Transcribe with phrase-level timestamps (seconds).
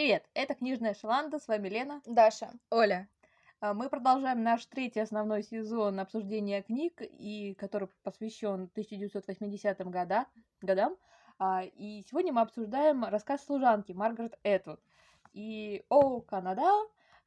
[0.00, 2.00] Привет, это книжная Шаланда, с вами Лена.
[2.06, 2.52] Даша.
[2.70, 3.06] Оля.
[3.60, 10.24] А, Мы продолжаем наш третий основной сезон обсуждения книг, и который посвящен 1980 года,
[10.62, 10.96] годам.
[11.38, 14.80] А, И сегодня мы обсуждаем рассказ служанки Маргарет Этвуд.
[15.34, 16.72] И О, Канада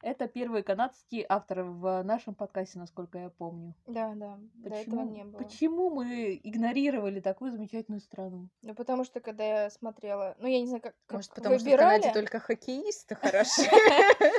[0.04, 3.74] это первые канадские авторы в нашем подкасте, насколько я помню.
[3.86, 5.38] Да, да, до этого не было.
[5.38, 8.48] почему мы игнорировали такую замечательную страну?
[8.62, 10.36] Ну, потому что, когда я смотрела...
[10.38, 12.00] Ну, я не знаю, как, как Может, потому что в выбирали.
[12.02, 13.62] Канаде только хоккеисты хороши.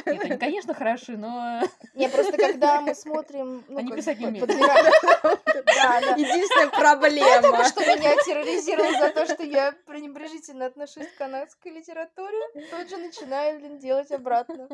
[0.05, 1.61] Нет, они, конечно, хороши, но
[1.95, 3.63] Не, просто когда мы смотрим...
[3.67, 4.47] Ну, Они писать не умеют.
[4.49, 4.93] подбираем-
[5.23, 6.15] Да, да.
[6.15, 7.63] Единственная проблема.
[7.65, 12.37] Что меня терроризировал за то, что я пренебрежительно отношусь к канадской литературе,
[12.69, 14.69] тут же начинаю, блин, делать обратно.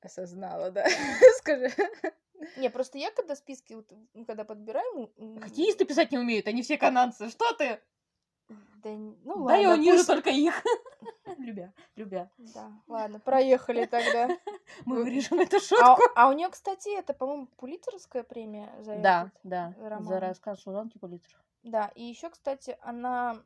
[0.00, 0.84] Осознала, да.
[1.38, 1.70] Скажи.
[2.56, 3.92] Не, просто я когда списки, вот,
[4.26, 5.08] когда подбираем...
[5.40, 7.28] хоккеисты писать не умеют, они все канадцы.
[7.30, 7.80] Что ты?
[8.48, 10.54] Да, ну Да, я ладно, унижу пусть- только их.
[11.38, 12.30] Любя, любя.
[12.36, 14.28] Да, ладно, проехали тогда.
[14.84, 16.02] Мы вырежем эту А, шутку.
[16.16, 20.04] а у нее, кстати, это, по-моему, Пулитцерская премия за Да, этот да, роман.
[20.04, 21.40] за рассказ служанки Пулитцер.
[21.62, 23.40] Да, и еще, кстати, она...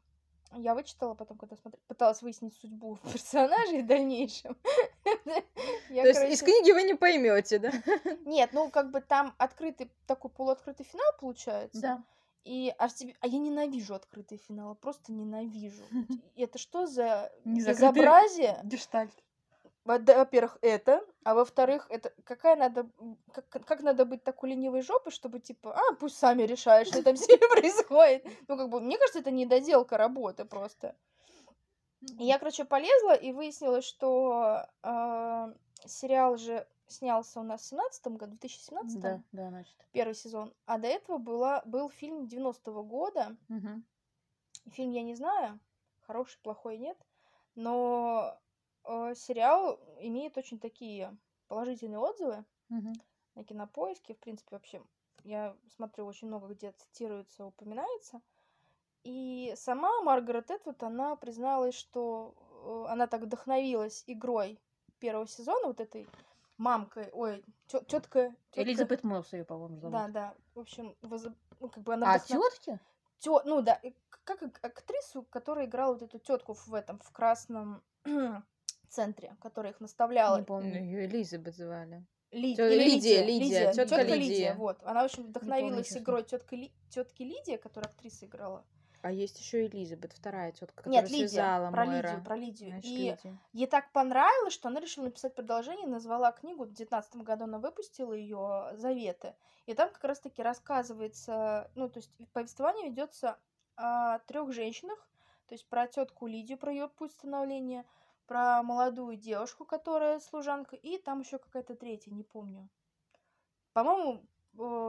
[0.53, 4.57] Я вычитала потом, когда смотр- пыталась выяснить судьбу персонажей в дальнейшем.
[5.91, 7.73] Я, То есть из книги вы не поймете, да?
[8.25, 11.81] Нет, ну как бы там открытый, такой полуоткрытый финал получается.
[11.81, 12.05] Да.
[12.45, 13.17] И тебе...
[13.21, 15.83] А я ненавижу открытые финалы, просто ненавижу.
[16.37, 18.61] Это что за безобразие?
[18.63, 19.13] Гештальт.
[19.87, 22.89] Во-первых, это, а во-вторых, это какая надо,
[23.33, 27.17] как, как надо быть такой ленивой жопой, чтобы типа, а, пусть сами решают, что там
[27.17, 28.27] с ними происходит.
[28.49, 30.97] Ну, как бы, мне кажется, это недоделка работы просто.
[32.19, 38.35] Я, короче, полезла и выяснилось, что а, сериал же снялся у нас в 17 году,
[38.35, 39.77] в 2017 Да, да, значит.
[39.93, 43.37] первый сезон, а до этого была, был фильм 90-го года.
[43.49, 43.85] Мгм.
[44.71, 45.59] Фильм я не знаю,
[46.07, 46.99] хороший, плохой нет,
[47.55, 48.39] но
[48.87, 51.17] э, сериал имеет очень такие
[51.49, 52.93] положительные отзывы Мгм.
[53.35, 54.15] на кинопоиске.
[54.15, 54.83] В принципе, вообще,
[55.25, 58.21] я смотрю очень много где цитируется, упоминается.
[59.05, 62.35] И сама Маргарет Этвуд, она призналась, что
[62.89, 64.59] э, она так вдохновилась игрой
[64.99, 66.09] первого сезона, вот этой
[66.59, 68.35] мамкой, ой, тетка...
[68.53, 69.93] Элизабет Мосс ее, по-моему, зовут.
[69.93, 70.35] Да, да.
[70.55, 72.81] В общем, возо- ну, как бы она А вдохнов- тетки?
[73.19, 73.81] Тё- ну да,
[74.25, 77.83] как ак- актрису, которая играла вот эту тетку в этом, в красном
[78.89, 80.39] центре, которая их наставляла.
[80.39, 80.83] Не помню.
[80.83, 82.05] Ее Элизабет звали.
[82.33, 84.55] Ли- или Лидия, Лидия, тётка тётка Лидия.
[84.55, 86.01] Вот, она очень вдохновилась честно.
[86.01, 88.65] игрой тетка Ли, тетки Лидия, которая актриса играла.
[89.03, 92.09] А есть еще Элизабет, вторая тетка, которая Нет, Лидия, связала про Мойра.
[92.09, 92.71] Лидию, про Лидию.
[92.71, 93.39] Значит, И Лидия.
[93.53, 98.13] ей так понравилось, что она решила написать продолжение, назвала книгу, в девятнадцатом году она выпустила
[98.13, 99.35] ее «Заветы».
[99.67, 103.39] И там как раз-таки рассказывается, ну, то есть повествование ведется
[103.77, 105.09] о трех женщинах,
[105.47, 107.85] то есть про тетку Лидию, про ее путь становления,
[108.27, 112.69] про молодую девушку, которая служанка, и там еще какая-то третья, не помню.
[113.73, 114.25] По-моему,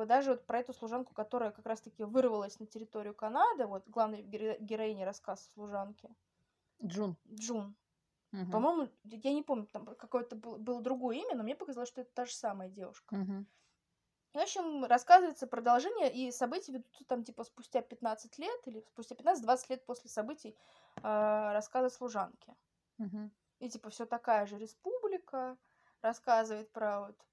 [0.05, 4.57] даже вот про эту служанку, которая как раз-таки вырвалась на территорию Канады, вот главной геро-
[4.59, 6.09] героине рассказ служанки,
[6.83, 7.15] Джун.
[7.33, 7.75] Джун.
[8.31, 8.51] Мгм.
[8.51, 12.11] По-моему, я не помню, там какое-то было, было другое имя, но мне показалось, что это
[12.13, 13.15] та же самая девушка.
[13.15, 13.45] Мгм.
[14.33, 19.69] В общем, рассказывается продолжение, и события ведутся там типа спустя 15 лет или спустя 15-20
[19.71, 20.55] лет после событий
[20.97, 22.55] э, рассказа служанки.
[22.97, 23.31] Мгм.
[23.59, 25.57] И типа все такая же республика,
[26.01, 27.25] рассказывает про вот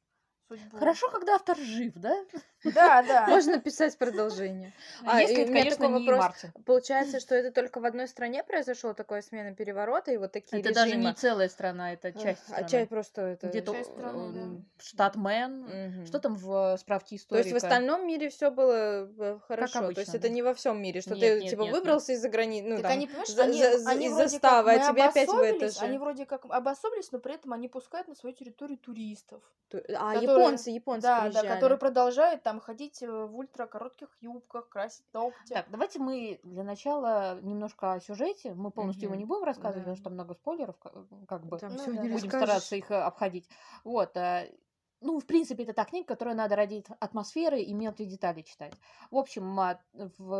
[0.48, 0.78] судьбу.
[0.78, 2.24] Хорошо, когда автор жив, да?
[2.64, 3.26] Да, да.
[3.28, 4.72] Можно писать продолжение.
[5.04, 6.24] А, Если и это, у меня конечно, такой не вопрос.
[6.24, 6.52] Мартин.
[6.64, 10.72] Получается, что это только в одной стране произошла такая смена переворота, и вот такие Это
[10.72, 11.04] даже режимы.
[11.10, 12.68] не целая страна, это часть А страны.
[12.68, 13.48] часть просто это...
[13.48, 14.84] Где-то Часть страны, э, да.
[14.84, 16.04] штат Мэн.
[16.06, 17.40] Что там в справке То истории?
[17.42, 19.80] есть в остальном мире все было э, хорошо.
[19.80, 22.12] То обычно, есть это не во всем мире, что Нет, ты нет, типа нет, выбрался
[22.12, 24.82] из-за границы, ну так там, они, понимаешь, за- они, за- они из вроде заставы, как,
[24.88, 25.80] а тебе опять в это же.
[25.80, 29.42] Они вроде как обособились, но при этом они пускают на свою территорию туристов.
[29.68, 31.48] То- А которые- японцы, японцы да, приезжали.
[31.48, 35.54] да, которые продолжают там ходить э, в ультра коротких юбках, красить ногти.
[35.54, 38.54] Так, давайте мы для начала немножко о сюжете.
[38.54, 39.18] Мы полностью его Мгм.
[39.18, 39.84] не будем рассказывать, Да.
[39.84, 41.58] потому что там много спойлеров, ка- как бы.
[41.60, 42.02] Там Ну всё да.
[42.02, 42.36] не Будем расскажешь.
[42.48, 43.48] стараться их э, обходить.
[43.84, 44.16] Вот.
[44.16, 44.52] э,
[45.00, 48.72] Ну, в принципе, это та книга, которая надо родить атмосферы и мелкие детали читать.
[49.10, 49.78] В общем, а,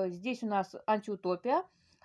[0.09, 1.65] здесь у нас антиутопия,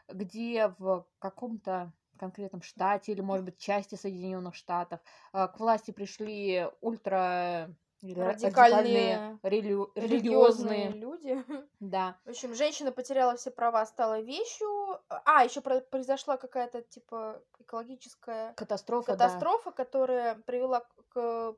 [0.09, 4.99] где в каком-то конкретном штате или, может быть, части Соединенных Штатов
[5.33, 11.43] э, к власти пришли ультра или ра- Радикальные, релю- Религиозные люди.
[11.79, 14.99] да, В общем, женщина потеряла все права, стала вещью.
[15.09, 19.17] А, еще произошла какая-то, типа, экологическая катастрофа, да.
[19.17, 21.55] катастрофа, которая привела к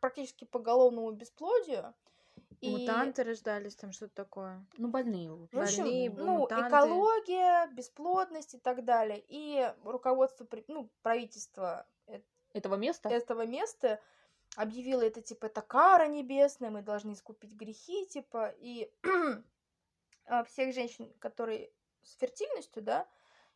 [0.00, 1.94] практически поголовному бесплодию.
[2.60, 4.64] И, Мутанты рождались, там что-то такое.
[4.78, 5.30] Ну, больные.
[5.30, 5.84] в общем.
[5.84, 6.68] больные, ну, мутанты.
[6.68, 9.22] экология, бесплодность и так далее.
[9.28, 11.86] И руководство, ну, правительство
[12.52, 13.08] Этого места?
[13.10, 14.00] этого места
[14.56, 18.92] объявило это, типа, это кара небесная, мы должны искупить грехи, типа, и
[20.26, 21.70] а, всех женщин, которые
[22.02, 23.08] с фертильностью, да,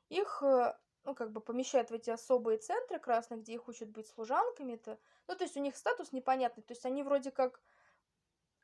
[0.09, 4.07] их, э, ну, как бы помещают в эти особые центры красные, где их учат быть
[4.09, 7.61] служанками, то, ну, то есть у них статус непонятный, то есть они вроде как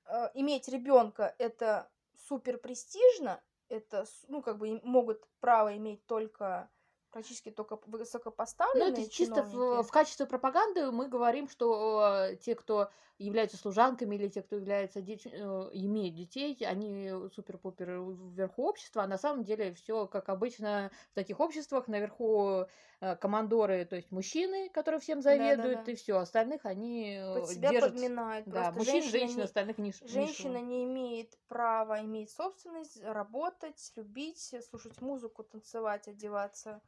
[0.04, 1.90] э, иметь ребенка это
[2.28, 6.70] супер престижно, это, ну, как бы могут право иметь только
[7.10, 12.54] практически только Ну, высокопоставленные это чисто в, в качестве пропаганды мы говорим, что э, те,
[12.54, 18.00] кто являются служанками или те, кто является деч- э, имеет детей, они супер-пупер
[18.32, 22.66] вверху общества, а на самом деле все как обычно в таких обществах, наверху
[23.00, 25.92] э, командоры, то есть мужчины, которые всем заведуют, Да-да-да.
[25.92, 27.92] и все, остальных они Под себя держат.
[27.92, 28.48] подминают.
[28.48, 34.54] Да, мужчин, женщина женщин, не- остальных ниш, Женщина не имеет права иметь собственность, работать, любить,
[34.70, 36.80] слушать музыку, танцевать, одеваться.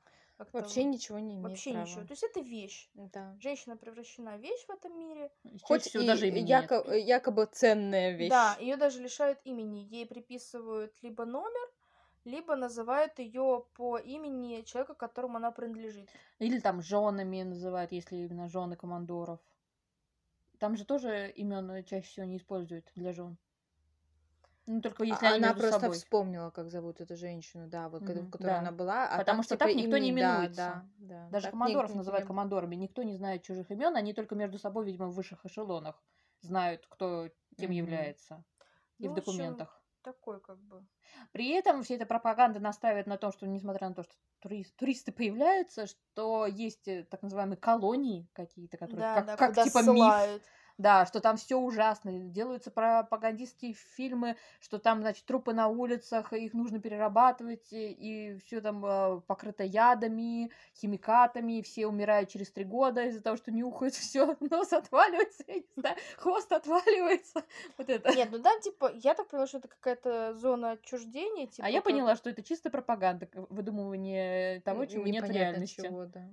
[0.45, 1.85] Как-то Вообще ничего не имеет Вообще права.
[1.87, 2.03] ничего.
[2.05, 2.89] То есть это вещь.
[2.95, 3.37] Да.
[3.41, 5.31] Женщина превращена в вещь в этом мире.
[5.45, 6.71] Чаще Хоть всего и даже имени нет.
[6.71, 8.31] яко- якобы ценная вещь.
[8.31, 9.87] Да, ее даже лишают имени.
[9.91, 11.69] Ей приписывают либо номер,
[12.25, 16.09] либо называют ее по имени человека, которому она принадлежит.
[16.39, 19.41] Или там женами называют, если именно жены командоров.
[20.59, 23.37] Там же тоже имен чаще всего не используют для жен.
[24.71, 25.97] Ну, только если А- она просто собой.
[25.97, 28.59] вспомнила, как зовут эту женщину, да, вот Мгм, в которой да.
[28.61, 29.09] она была.
[29.09, 30.57] А Потому там, что типа, так никто не имени- да, именуется.
[30.57, 31.29] Да, да.
[31.31, 32.77] Даже Так командоров не называют имен- командорами.
[32.77, 36.01] Никто не знает чужих имен, они только между собой, видимо, в высших эшелонах
[36.41, 37.79] знают, кто кем Мгм.
[37.79, 38.45] является.
[38.99, 39.83] И Ну, в в общем, документах.
[40.03, 40.87] Такой как бы.
[41.33, 45.11] При этом вся эта пропаганда настаивает на том, что несмотря на то, что турист- туристы
[45.13, 50.43] появляются, что есть э, так называемые колонии какие-то, которые Да, как, да, как типа миф.
[50.81, 52.11] Да, что там все ужасно.
[52.11, 58.82] Делаются пропагандистские фильмы, что там, значит, трупы на улицах, их нужно перерабатывать, и все там
[58.87, 64.73] э, покрыто ядами, химикатами, все умирают через три года из-за того, что нюхают все, нос
[64.73, 67.44] отваливается, я не знаю, хвост отваливается.
[67.76, 68.17] Вот это.
[68.17, 71.47] Нет, ну да, типа, я так поняла, что это какая-то зона отчуждения.
[71.47, 75.83] Типа, а я поняла, что это чисто пропаганда, выдумывание того, чего нет в реальности.
[75.83, 76.26] чего, да.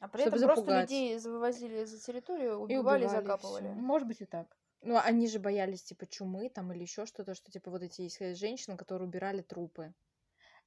[0.00, 0.90] А при чтобы этом просто запугать.
[0.90, 3.68] людей вывозили за территорию, убивали, убивали, и закапывали.
[3.68, 3.74] всё.
[3.74, 4.56] Может быть и так.
[4.80, 8.20] Ну, они же боялись, типа, чумы там или еще что-то, что, типа, вот эти есть
[8.20, 9.92] э, женщины, которые убирали трупы.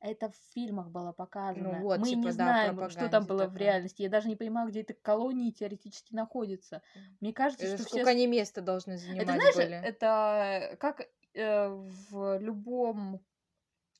[0.01, 1.79] Это в фильмах было показано.
[1.81, 3.59] вот, Мы типа, не да, знаем, что там было в такая.
[3.59, 4.01] реальности.
[4.01, 6.81] Я даже не понимаю, где эта колония теоретически находится.
[7.21, 8.11] Мне кажется, Э, что Сколько все...
[8.11, 9.75] они места должны занимать Это, знаешь, были.
[9.75, 11.01] это как
[11.35, 11.67] э,
[12.11, 13.21] в любом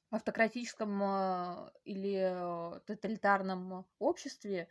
[0.10, 4.68] автократическом э, или э, тоталитарном обществе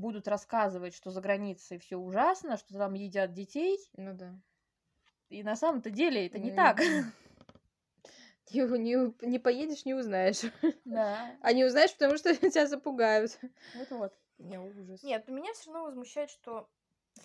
[0.00, 4.34] будут рассказывать, что за границей все ужасно, что там едят детей, Ну да.
[5.28, 6.80] и на самом-то деле это не так.
[8.52, 10.40] Не, не, не поедешь, не узнаешь.
[10.84, 13.38] Да, А не узнаешь, потому что тебя запугают.
[13.74, 14.12] вот-вот.
[14.38, 15.02] Не, ужас.
[15.04, 16.68] Нет, меня все равно возмущает, что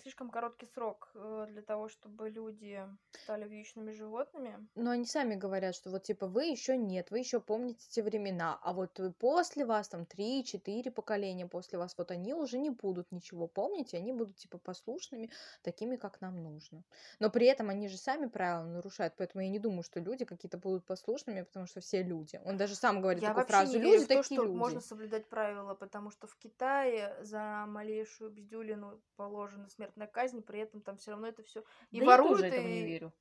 [0.02, 2.80] слишком короткий срок э, для того, чтобы люди
[3.22, 4.66] стали вьючными животными.
[4.74, 8.58] Но они сами говорят, что вот типа вы еще нет, вы еще помните те времена,
[8.62, 13.12] а вот э, после вас, там, 3-4 поколения после вас, вот они уже не будут
[13.12, 15.30] ничего помнить, и они будут типа послушными,
[15.62, 16.82] такими, как нам нужно.
[17.18, 20.58] Но при этом они же сами правила нарушают, поэтому я не думаю, что люди какие-то
[20.58, 22.40] будут послушными, потому что все люди.
[22.44, 24.56] Он даже сам говорит Я такую фразу, не люди в то, такие что люди.
[24.56, 30.80] можно соблюдать правила, потому что в Китае за малейшую бздюлину положена смертная казнь, при этом
[30.80, 33.12] там все равно это все и Да я воруют, тоже этому не и- верю.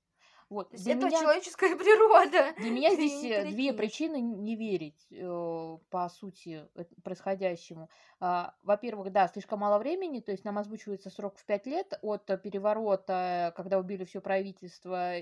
[0.49, 0.69] Вот.
[0.69, 2.53] То есть Для это меня- человеческая природа.
[2.59, 6.67] Для меня здесь не э, две причины не верить э, по сути
[7.03, 7.89] происходящему.
[8.19, 12.29] А, Во-первых, да, слишком мало времени, то есть нам озвучивается срок в пять лет от
[12.29, 15.15] э, переворота, когда убили все правительство.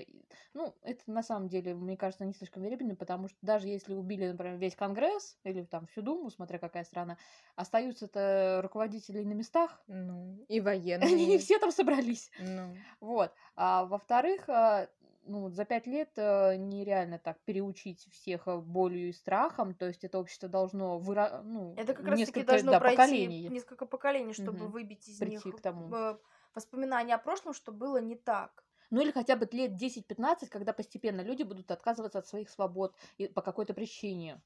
[0.52, 4.28] Ну, это на самом деле, мне кажется, не слишком верибельно, потому что даже если убили,
[4.28, 7.16] например, весь Конгресс или там всю Думу, смотря какая страна,
[7.56, 11.38] остаются-то руководители на местах, Ну, и они не военные.
[11.38, 12.30] все там собрались.
[12.38, 13.32] Ну, Вот.
[13.56, 14.88] А во-вторых, а,
[15.26, 19.74] ну, за пять лет э, нереально так переучить всех э, болью и страхом.
[19.74, 21.42] То есть это общество должно выра...
[21.44, 24.70] ну, Это как раз таки несколько должно да, пройти поколений несколько поколений, чтобы Мгм.
[24.70, 25.94] выбить из прийти них к тому.
[26.54, 28.64] воспоминания о прошлом, что было не так.
[28.90, 32.94] Ну или хотя бы лет 10-15, когда постепенно люди будут отказываться от своих свобод
[33.34, 34.40] по какой-то причине.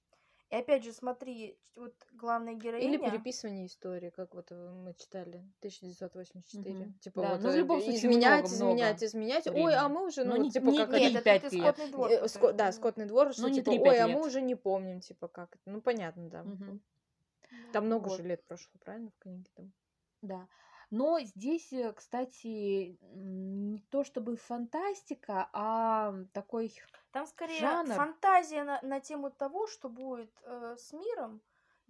[0.51, 2.89] И опять же, смотри, вот главная героиня...
[2.89, 6.75] Или переписывание истории, как вот э, мы читали 1984.
[6.75, 6.95] Мгм.
[7.01, 9.47] Типа Да, вот ну, в э, любом случае, изменять, много, изменять, много изменять.
[9.47, 9.73] Ой, времени.
[9.75, 12.11] а мы уже, Ну, ну, не- типа не- как не Нет, это- это, скотный двор.
[12.11, 14.27] э, ско- да, скотный двор, что Ну, не типа, 3-5 ой, а мы лет.
[14.27, 15.63] уже не помним, типа как это.
[15.67, 16.43] Ну понятно, да.
[16.43, 16.81] Мгм.
[17.75, 18.17] Там много Вот.
[18.17, 19.73] же лет прошло, правильно, в книге там?
[20.23, 20.49] Да.
[20.91, 26.73] Но здесь, э, кстати, не то чтобы фантастика, а такой
[27.19, 27.95] Там скорее жанр.
[27.95, 31.41] фантазия на, на тему того, что будет э, с миром,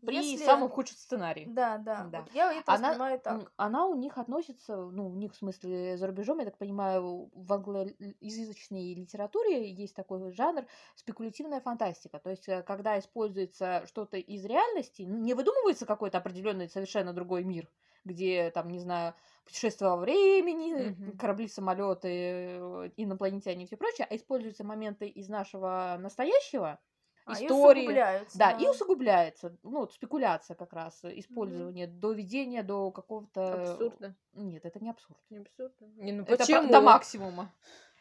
[0.04, 0.36] при если...
[0.36, 1.52] самом худшем сценарии.
[1.54, 2.10] Да, да.
[2.10, 2.12] Да.
[2.14, 3.52] Вот я это Она, воспринимаю м, так.
[3.56, 7.52] она у них относится, ну, у них, в смысле, за рубежом, я так понимаю, в
[7.52, 12.18] англоязычной литературе есть такой жанр спекулятивная фантастика.
[12.20, 17.44] То есть, э, когда используется что-то из реальности, ну, не выдумывается какой-то определенный совершенно другой
[17.44, 17.70] мир,
[18.04, 19.14] где, там, не знаю,
[19.44, 21.18] путешествие во времени, Мгм.
[21.18, 26.80] корабли, самолеты, э, инопланетяне и все прочее, а используются моменты из нашего настоящего,
[27.28, 27.80] А, и истории.
[27.80, 28.70] усугубляются, Да, и да.
[28.70, 33.72] усугубляется, ну, вот спекуляция как раз, э, использование, доведение до какого-то...
[33.72, 34.16] Абсурдно.
[34.32, 35.18] Нет, это не абсурд.
[35.30, 35.86] Не абсурдно.
[35.96, 36.72] Не, ну Это почему?
[36.72, 37.52] до максимума.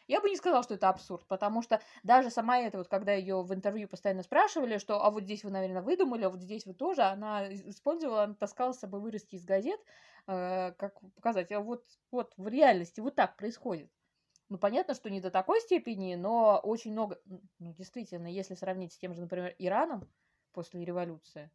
[0.06, 3.42] Я бы не сказала, что это абсурд, потому что даже сама эта, вот когда ее
[3.42, 6.72] в интервью постоянно спрашивали, что а вот здесь вы, наверное, выдумали, а вот здесь вы
[6.72, 9.78] тоже, она и- использовала, она таскала с собой вырезки из газет,
[10.26, 13.90] э, как показать, а вот, вот в реальности вот так происходит.
[14.48, 17.42] Ну, понятно, что не до такой степени, но очень много, ну,
[17.74, 20.10] действительно, если сравнить с тем же, например, Ираном
[20.52, 21.50] после революции,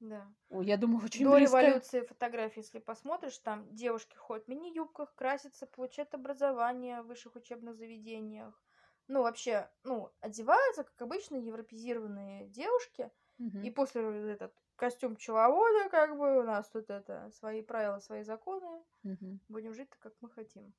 [0.00, 0.34] Да.
[0.48, 1.74] ой, я думаю, очень До близко.
[1.76, 7.76] революции фотографии, если посмотришь, там девушки ходят в мини-юбках, красятся, получают образование в высших учебных
[7.76, 8.62] заведениях.
[9.08, 13.10] Ну, вообще, ну, одеваются, как обычно, европезированные девушки.
[13.38, 13.62] Мгм.
[13.62, 18.22] И после вот этот костюм пчеловода, как бы, у нас тут это, свои правила, свои
[18.24, 18.84] законы.
[19.04, 19.40] Мгм.
[19.48, 20.74] Будем жить так, как мы хотим.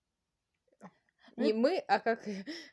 [1.38, 2.26] Не мы, а как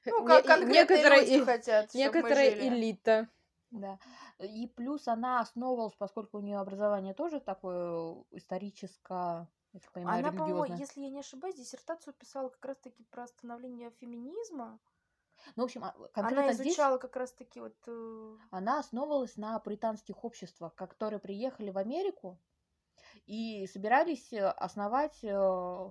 [0.07, 2.69] Ну, как люди и- хотят, некоторая жили.
[2.69, 3.29] элита.
[3.71, 3.99] Да.
[4.41, 10.33] И плюс она основывалась, поскольку у нее образование тоже такое историческое, я так понимаю, Она,
[10.33, 14.81] по-моему, если я не ошибаюсь, диссертацию писала как раз-таки про становление феминизма.
[15.57, 17.77] Ну, в общем, а, конкретно Она здесь изучала как раз-таки вот...
[17.87, 22.39] э, она основывалась на британских обществах, которые приехали в Америку
[23.27, 25.91] и собирались э, основать э,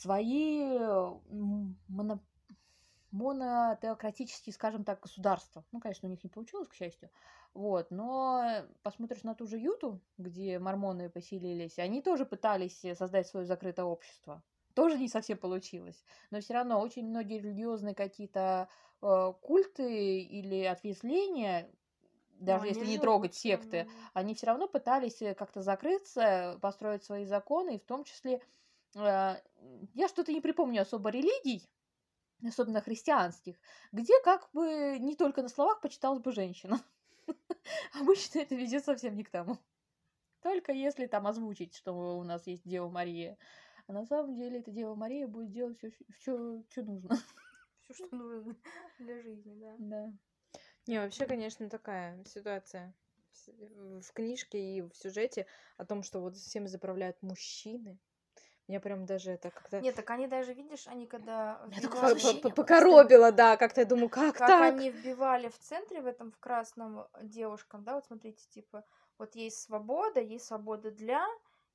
[0.00, 1.14] свои э,
[1.88, 2.20] моно-
[3.10, 5.64] монотеократические, скажем так, государства.
[5.72, 7.10] Ну, конечно, у них не получилось, к счастью.
[7.54, 13.26] Вот, но посмотришь на ту же Юту, где мормоны поселились, они тоже пытались э, создать
[13.26, 14.42] свое закрытое общество.
[14.74, 16.04] Тоже не совсем получилось.
[16.30, 18.68] Но все равно очень многие религиозные какие-то
[19.00, 21.70] э, культы или ответвления,
[22.38, 27.04] даже ну, если не живут трогать секты, они все равно пытались э, как-то закрыться, построить
[27.04, 28.40] свои законы, и в том числе э,
[29.04, 31.68] я что-то не припомню особо религий,
[32.44, 33.56] особенно христианских,
[33.92, 36.80] где как бы не только на словах почиталась бы женщина.
[38.00, 39.58] Обычно это ведет совсем не к тому.
[40.42, 43.36] Только если там озвучить, что у нас есть Дева Мария.
[43.86, 45.78] А на самом деле эта Дева Мария будет делать
[46.18, 47.10] все, что нужно.
[47.88, 48.56] Все, что нужно
[48.98, 49.74] для жизни, да.
[49.78, 50.12] Да.
[50.86, 52.94] Не, вообще, конечно, такая ситуация
[53.46, 57.98] в книжке и в сюжете о том, что вот всем заправляют мужчины.
[58.68, 62.50] Меня прям даже это как-то Нет, так они даже, видишь, они когда меня просто.
[62.50, 64.74] покоробило, да, как-то я думаю, как, как так?
[64.74, 68.84] они вбивали в центре, в этом, в красном, э, девушкам, да, вот смотрите, типа,
[69.18, 71.24] вот есть свобода, есть свобода для,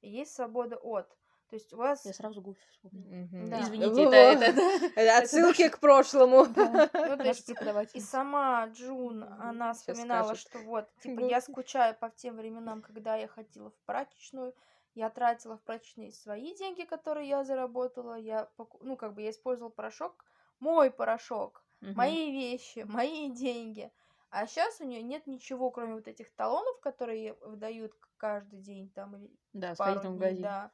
[0.01, 1.07] и есть свобода от.
[1.51, 2.05] То есть у вас...
[2.05, 3.10] Я сразу Гуфи вспомнила.
[3.10, 3.50] Мгм.
[3.50, 3.60] Да.
[3.62, 6.45] Извините, это, это, Это Отсылки к прошлому.
[6.55, 7.50] да, Ну, то есть.
[7.93, 13.27] И сама Джун, она вспоминала, что вот, типа, я скучаю по тем временам, когда я
[13.27, 14.53] ходила в прачечную,
[14.95, 19.71] я тратила в прачечной свои деньги, которые я заработала, я, ну, как бы я использовала
[19.71, 20.25] порошок,
[20.60, 22.17] мой порошок, Мгм.
[22.17, 23.91] мои вещи, мои деньги.
[24.29, 29.15] А сейчас у нее нет ничего, кроме вот этих талонов, которые выдают каждый день там
[29.17, 30.51] или Да, пару сходить в дней, магазин.
[30.51, 30.71] да.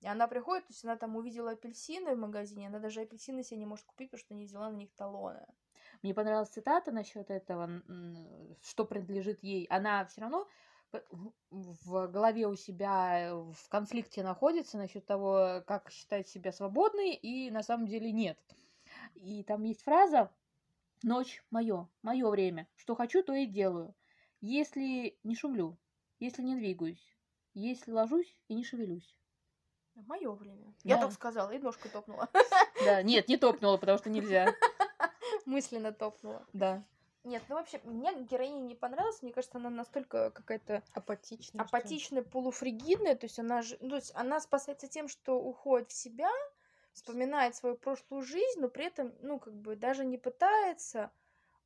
[0.00, 3.58] И она приходит, то есть она там увидела апельсины в магазине, она даже апельсины себе
[3.60, 5.46] не может купить, потому что не взяла на них талоны.
[6.02, 7.82] Мне понравилась цитата насчет этого,
[8.62, 9.66] что принадлежит ей.
[9.66, 10.48] Она все равно
[11.50, 17.50] в голове у себя э, в конфликте находится насчет того, как считать себя свободной, и
[17.50, 18.38] на самом деле нет.
[19.14, 20.30] И там есть фраза
[21.02, 22.68] «Ночь мое, мое время.
[22.76, 23.94] Что хочу, то и делаю.
[24.40, 25.76] Если не шумлю,
[26.18, 27.16] если не двигаюсь,
[27.54, 29.16] если ложусь и не шевелюсь».
[29.94, 30.72] Мое время.
[30.82, 31.02] Я Да.
[31.02, 32.28] так сказала и ножкой топнула.
[32.84, 34.54] Да, нет, не топнула, потому что нельзя.
[35.46, 36.46] Мысленно топнула.
[36.52, 36.82] Да.
[37.24, 39.22] Нет, ну вообще, мне героиня не понравилась.
[39.22, 40.82] Мне кажется, она настолько какая-то
[41.52, 41.60] ли.
[41.62, 43.14] апатичная, полуфригидная.
[43.14, 46.30] То есть она же, ну, то есть она спасается тем, что уходит в себя,
[46.92, 51.10] вспоминает свою прошлую жизнь, но при этом, ну, как бы даже не пытается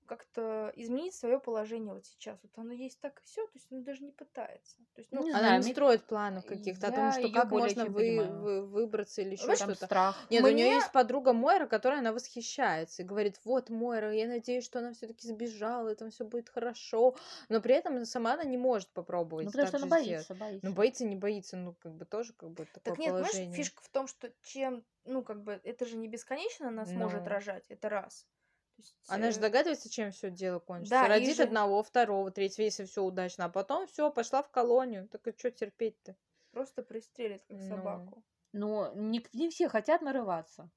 [0.06, 2.38] как-то изменить свое положение вот сейчас.
[2.42, 4.76] Вот оно есть так и все, то есть он даже не пытается.
[4.94, 7.86] То есть, ну, Не Она не мне- строит планов каких-то о том, что как можно
[7.86, 8.38] вы, понимаю.
[8.40, 9.86] вы- выбраться или еще Знаешь, что-то.
[9.86, 10.16] страх.
[10.30, 14.26] Нет, у нее Мне- есть подруга Мойра, которой она восхищается и говорит, вот Мойра, я
[14.28, 17.14] надеюсь, что она все-таки сбежала, и там все будет хорошо,
[17.48, 20.28] но при этом сама она не может попробовать Ну, потому так что она сделать.
[20.28, 20.66] боится, боится.
[20.66, 23.54] Ну, боится, не боится, ну, как бы тоже как бы такое Так нет, положение.
[23.54, 27.28] фишка в том, что чем, ну, как бы, это же не бесконечно нас может Ну.
[27.28, 28.26] рожать, это раз.
[28.76, 30.90] Есть, Она же э, догадывается, чем все дело кончится.
[30.90, 35.08] да, Родит же- одного, второго, третьего, если все удачно, а потом все, пошла в колонию.
[35.08, 36.16] Так и что терпеть-то?
[36.50, 37.68] просто пристрелит, как Ну.
[37.68, 38.24] собаку.
[38.52, 40.70] Но не, не все хотят нарываться.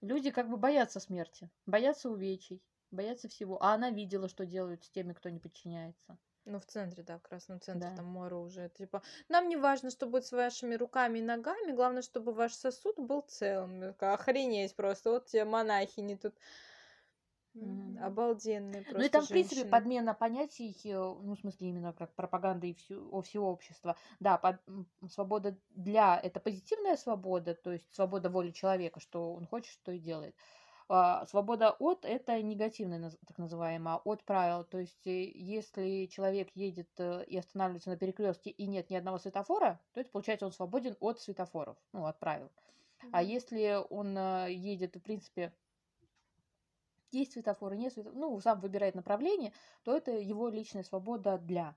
[0.00, 3.62] Люди как бы боятся смерти, боятся увечий, боятся всего.
[3.62, 6.18] А она видела, что делают с теми, кто не подчиняется.
[6.46, 7.94] Ну, в центре, да, в красном центре, Да.
[7.94, 8.68] там море уже.
[8.68, 12.96] Типа, нам не важно, что будет с вашими руками и ногами, главное, чтобы ваш сосуд
[12.98, 13.80] был целым.
[13.80, 16.34] Я такая, Охренеть просто, вот тебе монахини тут.
[17.54, 17.96] Мгм.
[18.02, 19.64] Обалденные просто Ну и там, в принципе, женщины.
[19.64, 23.96] подмена понятий, э, ну, в смысле, именно как пропаганда и всю, о всего общества.
[24.20, 29.46] Да, под- м, свобода для это позитивная свобода, то есть свобода воли человека, что он
[29.46, 30.36] хочет, что и делает.
[30.86, 34.64] А, свобода от это негативная, так называемая, от правил.
[34.64, 39.18] То есть, э, если человек едет э, и останавливается на перекрестке и нет ни одного
[39.18, 42.50] светофора, то это получается он свободен от светофоров, ну, от правил.
[43.12, 45.54] А если он э, едет, в принципе,
[47.12, 49.52] есть светофоры, нет светофора, ну, сам выбирает направление,
[49.84, 51.74] то это его личная свобода для.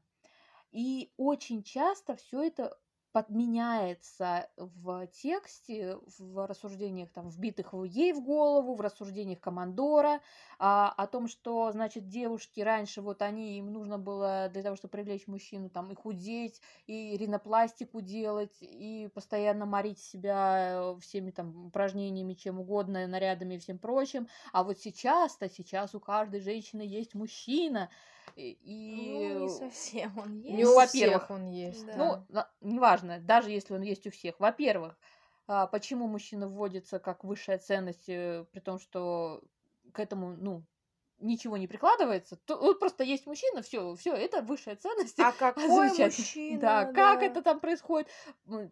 [0.72, 2.78] И очень часто все это
[3.18, 10.22] подменяется в тексте, в рассуждениях, там, вбитых ей в голову, в рассуждениях командора,
[10.60, 14.92] а, о том, что, значит, девушки раньше, вот они, им нужно было для того, чтобы
[14.92, 21.66] привлечь мужчину, там, и худеть, и ринопластику делать, и постоянно морить себя э, всеми там
[21.66, 24.28] упражнениями, чем угодно, нарядами и всем прочим.
[24.54, 27.90] А вот сейчас-то, сейчас у каждой женщины есть мужчина.
[28.36, 30.56] И, Ну, не совсем он есть.
[30.56, 31.86] Не Ну, у во-первых, он есть.
[31.86, 32.26] да.
[32.30, 34.40] ну, неважно, даже если он есть у всех.
[34.40, 34.98] Во-первых,
[35.48, 39.42] а, почему мужчина вводится как высшая ценность, э, при том, что
[39.94, 40.64] к этому, ну,
[41.20, 45.20] ничего не прикладывается, то вот просто есть мужчина, все, все, это высшая ценность.
[45.20, 46.60] А какой мужчина?
[46.60, 47.26] Да, как да.
[47.26, 48.08] это там происходит?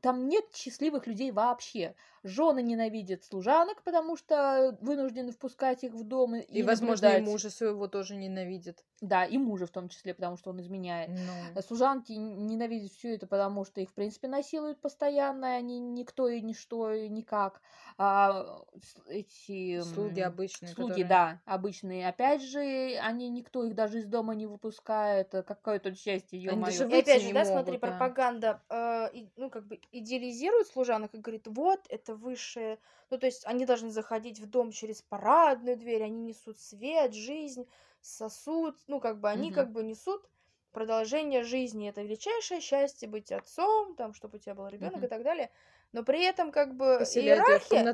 [0.01, 1.95] Там нет счастливых людей вообще.
[2.23, 7.51] Жены ненавидят служанок, потому что вынуждены впускать их в дом и, И, возможно, и мужа
[7.51, 8.83] своего тоже ненавидит.
[8.99, 11.11] Да, и мужа в том числе, потому что он изменяет.
[11.11, 11.61] Ну.
[11.61, 16.91] Служанки ненавидят все это, потому что их, в принципе, насилуют постоянно, они никто и ничто,
[16.91, 17.61] и никак.
[17.97, 18.63] А
[19.07, 19.81] эти...
[19.81, 22.07] Слуги обычные, Слуги, которые- да, обычные.
[22.07, 22.59] Опять же,
[23.01, 25.33] они, никто их даже из дома не выпускает.
[25.35, 26.63] э, Какое тут счастье, Они ё-моё.
[26.63, 28.15] даже И выйти опять же, да, смотри, могут, да.
[28.19, 32.77] пропаганда, э, и- ну, как бы идеализирует служанок и говорит, вот, это высшее,
[33.09, 37.67] ну, то есть они должны заходить в дом через парадную дверь, они несут свет, жизнь,
[38.01, 39.51] сосуд, ну, как бы они Мгм.
[39.51, 40.29] как бы несут
[40.71, 45.05] продолжение жизни, это величайшее счастье быть отцом, там, чтобы у тебя был ребенок Мгм.
[45.05, 45.49] и так далее,
[45.93, 47.89] но при этом как бы в иерархия,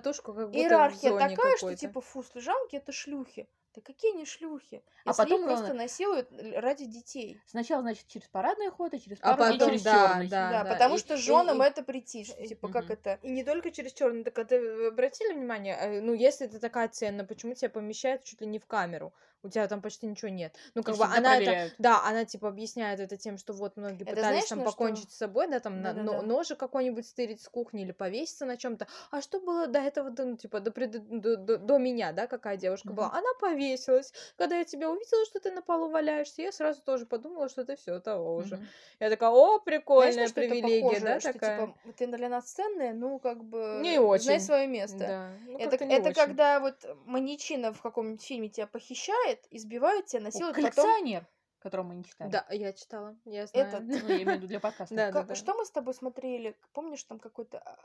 [0.51, 3.47] как иерархия такая, что типа, фу, служанки это шлюхи.
[3.73, 4.83] Да какие они шлюхи?
[5.05, 7.37] А Если их потом, просто главное- насилуют ради детей.
[7.47, 10.27] Сначала, значит, через парадный ход, и через А пару, и потом, через да, чёрный.
[10.27, 10.51] да.
[10.63, 12.93] Да, потому и- что женам и- это претит, что, и- типа, как Мгм.
[12.93, 13.19] это...
[13.21, 16.59] И не только через черный, так а ты э, обратили внимание, э, ну, если это
[16.59, 19.13] такая цена, почему тебя помещают чуть ли не в камеру?
[19.43, 20.55] У тебя там почти ничего нет.
[20.75, 24.03] Ну, как И бы она это, да, она типа объясняет это тем, что вот многие
[24.03, 24.69] Это пытались знаешь, там что?
[24.69, 26.21] покончить с собой, да, там на- Да-да-да.
[26.21, 28.87] но- ножик какой-нибудь стырить с кухни или повеситься на чем-то.
[29.09, 32.27] А что было до этого, до, ну, типа, до, пред- до, до- до меня, да,
[32.27, 33.07] какая девушка была?
[33.07, 33.17] Мгм.
[33.17, 34.13] Она повесилась.
[34.37, 37.75] Когда я тебя увидела, что ты на полу валяешься, я сразу тоже подумала, что ты
[37.75, 38.57] все того уже.
[38.57, 38.67] Мгм.
[38.99, 41.01] Я такая, о, Знаешь, прикольная на что это привилегия, похоже?
[41.01, 41.59] да, что, такая?
[41.67, 43.79] типа, ты для нас ценная, ну, как бы...
[43.81, 44.25] Не очень.
[44.25, 44.97] Знай свое место.
[44.99, 45.31] Да.
[45.47, 46.13] Ну, это это очень.
[46.13, 46.75] когда вот
[47.05, 50.71] маньячина в каком-нибудь фильме тебя похищает, избивает тебя, О, насилует, потом...
[50.71, 51.27] Коллекционер,
[51.59, 52.29] которого мы не читали.
[52.29, 53.67] Да, я читала, я знаю.
[53.67, 53.81] Этот.
[53.83, 54.95] Ну, я имею в виду для подкаста.
[54.95, 55.35] Да, Ка- да.
[55.35, 56.55] Что мы с тобой смотрели?
[56.73, 57.77] Помнишь, там какой-то а,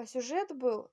[0.00, 0.90] а, сюжет был?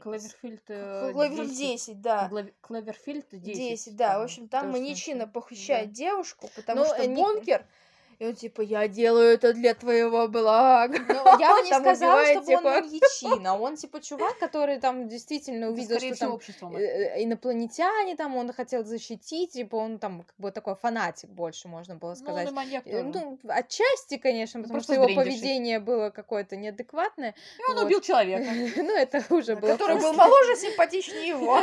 [0.00, 1.58] Кловерфилд К- э, Кловерфилд 10.
[1.58, 2.30] 10, да.
[2.60, 3.56] Кловерфилд 10.
[3.56, 4.18] 10, да.
[4.18, 5.94] В общем, там маньячина похищает Да.
[5.94, 7.66] девушку, потому Ну, что не- бункер...
[8.18, 10.98] И он типа, я делаю это для твоего блага.
[10.98, 12.62] Ну, я бы не Там сказала, чтобы он типа.
[12.62, 13.58] маньячина.
[13.58, 18.36] Он типа чувак, который там действительно увидел, скорее что всего, там э, э, инопланетяне там,
[18.36, 22.16] он хотел защитить, типа он там как бы такой фанатик больше, можно было Ну, он
[22.16, 22.48] сказать.
[22.48, 23.04] и маньяк Э, тоже.
[23.14, 27.34] Ну, отчасти, конечно, потому просто что его поведение было какое-то неадекватное.
[27.58, 27.84] И он вот.
[27.86, 28.46] убил человека.
[28.86, 31.60] Ну, это уже было Который был моложе, симпатичнее его.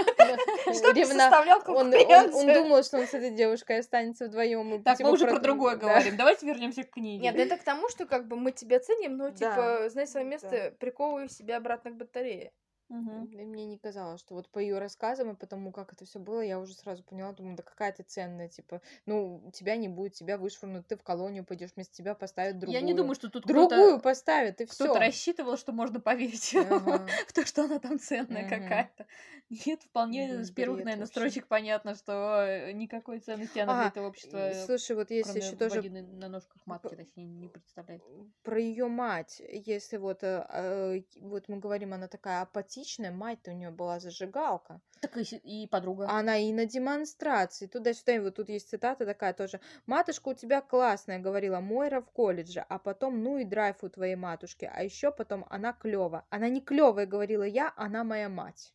[0.74, 4.84] Что составлял Он, он, он думал, что он с этой девушкой останется вдвоем.
[4.84, 6.18] Так, мы уже про другое говорим.
[6.18, 7.24] Давайте вернемся к книге.
[7.24, 10.76] Нет, это к тому, что как бы мы тебя ценим, но типа, знай свое место,
[10.80, 12.52] приковывай себя обратно к батарее.
[12.90, 13.30] Мгм.
[13.32, 16.42] И мне не казалось, что вот по ее рассказам и потому, как это все было,
[16.42, 20.38] я уже сразу поняла, думаю, да какая ты ценная, типа, ну, тебя не будет, тебя
[20.38, 22.72] вышвырнут, ты в колонию пойдешь, вместо тебя поставят другую.
[22.72, 24.94] Я не думаю, что тут Другую поставят, и все.
[24.94, 27.20] кто-то рассчитывал, что можно поверить Ага.
[27.28, 28.46] в то, что она там ценная Мгм.
[28.46, 29.08] какая-то.
[29.50, 31.08] Нет, вполне Блин, с первых, бред наверное, вообще.
[31.08, 35.56] строчек понятно, что э, никакой ценности она для А, этого общества, слушай, вот если еще
[35.56, 38.04] тоже на ножках матки, точнее, не представляет.
[38.44, 42.42] про ее мать, если вот, э, э, вот мы говорим, она такая
[42.74, 44.82] апатичная, мать-то у нее была зажигалка.
[45.02, 46.10] Так и, и подруга.
[46.10, 49.60] Она и на демонстрации, туда-сюда, и вот тут есть цитата такая тоже.
[49.86, 54.16] «Матушка у тебя классная»,— говорила Мойра в колледже, а потом ну и драйв у твоей
[54.16, 56.26] матушки, а еще потом она клева.
[56.30, 58.74] Она не клевая, говорила я, она моя мать.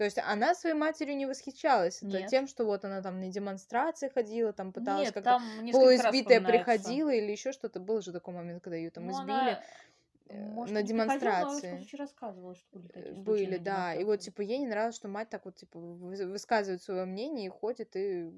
[0.00, 2.30] То есть она своей матерью не восхищалась это Нет.
[2.30, 5.42] тем, что вот она там на демонстрации ходила, там пыталась Нет, как-то
[5.72, 7.80] полуизбитая приходила или еще что-то.
[7.80, 9.30] Был же такой момент, когда ее там Ну, избили.
[9.30, 9.60] она,
[10.32, 11.78] может, на демонстрации.
[11.78, 13.94] слушай, рассказывала, что были такие случаи Были, да.
[13.94, 17.46] И вот, типа, ей не нравилось, что мать так вот, типа, выс- высказывает свое мнение
[17.46, 18.30] и ходит и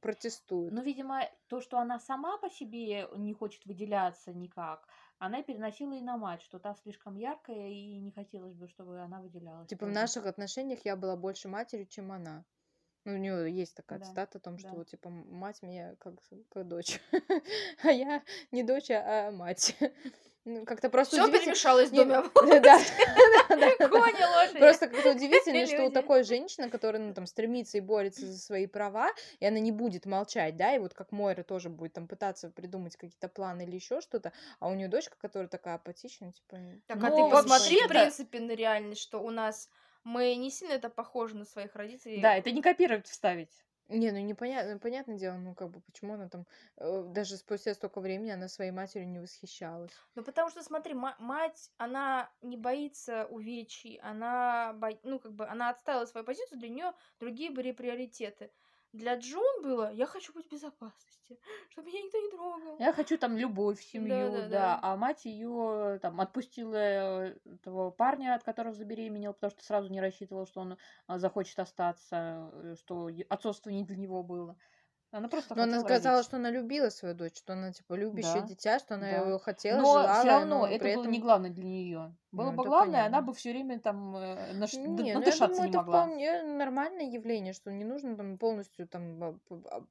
[0.00, 0.72] протестует.
[0.72, 6.00] Ну, видимо, то, что она сама по себе не хочет выделяться никак, она переносила и
[6.00, 9.68] на мать, что та слишком яркая, и не хотелось бы, чтобы она выделялась.
[9.68, 12.44] Типа, в наших отношениях я была больше матерью, чем она.
[13.04, 14.74] Ну, у нее есть такая Да, цитата о том, что да.
[14.78, 16.14] вот, типа, мать меня как,
[16.50, 17.00] как дочь.
[17.84, 19.76] А я не дочь, а мать.
[20.46, 21.54] Ну, как-то просто Все удивительно.
[21.54, 22.22] перемешалось доме.
[22.60, 22.78] Да.
[24.58, 28.68] Просто как-то удивительно, что у такой женщины, которая ну, там стремится и борется за свои
[28.68, 32.48] права, и она не будет молчать, да, и вот как Мойра тоже будет там пытаться
[32.50, 36.58] придумать какие-то планы или еще что-то, а у нее дочка, которая такая апатичная, типа...
[36.86, 39.68] Так, Ну, а ты посмотри, в принципе, на реальность, что у нас
[40.04, 42.20] мы не сильно это похожи на своих родителей.
[42.20, 43.50] Да, это не копировать, вставить.
[43.88, 46.44] Не, ну непонятно, понятное дело, ну как бы почему она там
[46.76, 49.92] э, даже спустя столько времени она своей матерью не восхищалась.
[50.14, 55.46] Ну, потому что, смотри, ма- мать, она не боится увечий, она, бо- ну, как бы,
[55.46, 58.52] она отставила свою позицию, для нее другие были приоритеты.
[58.96, 61.38] Для Джун было, я хочу быть в безопасности,
[61.70, 62.76] чтобы меня никто не трогал.
[62.78, 64.78] Я хочу там любовь в семью, да, Да-да-да.
[64.82, 70.00] а мать ее там отпустила э, этого парня, от которого забеременела, потому что сразу не
[70.00, 74.56] рассчитывала, что он а, захочет остаться, э, что отцовство не для него было.
[75.12, 76.26] Она просто Но она сказала, родить.
[76.28, 79.16] что она любила свою дочь, что она типа любящее Да, дитя, что она да.
[79.18, 81.12] его хотела, Но желала, все равно но это при было этом...
[81.12, 82.16] не главное для нее.
[82.32, 83.26] Было Ну, бы главное, она понятно.
[83.28, 86.02] бы все время там э, наш- Не, ну я думаю, не это могла.
[86.04, 89.34] вполне нормальное явление, что не нужно там полностью там, а,
[89.70, 89.82] а,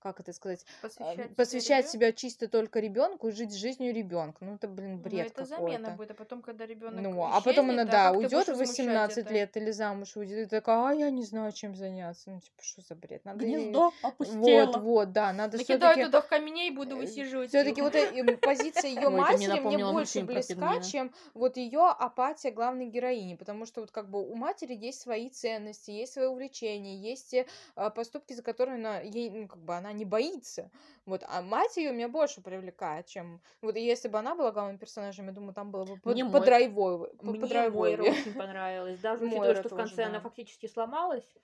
[0.00, 4.38] как это сказать, а, Посвящать, себя посвящать себя чисто только ребенку и жить жизнью ребенка.
[4.44, 5.96] Ну это, блин, Ну, бред это замена какой-то.
[5.96, 9.18] будет, а потом, когда ребенок Ну, а потом она, исчезнет, да, уйдет в возмущать 18
[9.26, 9.34] это?
[9.34, 12.30] лет или замуж уйдет, и такая, а я не знаю, чем заняться.
[12.30, 13.24] Ну, типа, что за бред?
[13.24, 14.78] Надо и- Гнездо Вот, опустело.
[14.78, 17.50] вот, да, надо Накидаю все-таки туда в камней и буду высиживать.
[17.50, 17.84] все-таки их.
[17.84, 23.66] вот э- позиция ее матери мне больше близка, чем вот ее апатия главной героини, потому
[23.66, 27.34] что вот как бы у матери есть свои ценности, есть свои увлечения, есть
[27.74, 30.70] а, поступки, за которые она ей, ну, как бы она не боится,
[31.06, 35.26] вот, а мать ее меня больше привлекает, чем вот если бы она была главным персонажем,
[35.26, 37.70] я думаю, там было бы под, Мне Мой- подрайвовое, по- Мне.
[37.70, 38.98] Мойра очень понравилась.
[39.00, 40.20] Даже учитывая, что в тоже, конце она да.
[40.20, 41.36] фактически сломалась.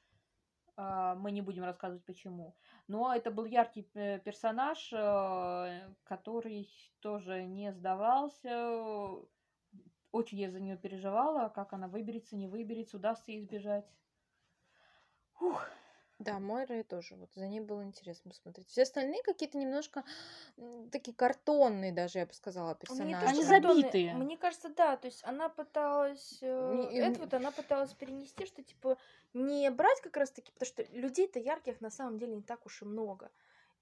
[0.77, 2.55] а, Мы не будем рассказывать почему.
[2.87, 6.69] Но это был яркий э, персонаж, э, который
[7.01, 9.19] тоже не сдавался.
[10.13, 13.87] Очень я за нее переживала, как она выберется, не выберется, удастся ей избежать.
[15.41, 15.65] Ух,
[16.19, 17.15] Да, Мойра тоже.
[17.15, 18.69] Вот за ней было интересно посмотреть.
[18.69, 20.03] Все остальные какие-то немножко
[20.91, 23.17] такие картонные даже, я бы сказала, Мне персонажи.
[23.27, 24.15] тоже Они забитые.
[24.15, 24.97] Мне кажется, да.
[24.97, 26.39] То есть она пыталась...
[26.43, 28.97] э, Не- Это вот она пыталась перенести, что типа
[29.35, 32.83] не брать как раз таки, потому что людей-то ярких на самом деле не так уж
[32.83, 33.31] и много.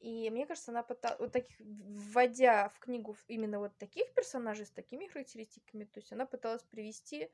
[0.00, 4.70] И мне кажется, она пыталась, вот таких, вводя в книгу именно вот таких персонажей с
[4.70, 7.30] такими характеристиками, то есть она пыталась привести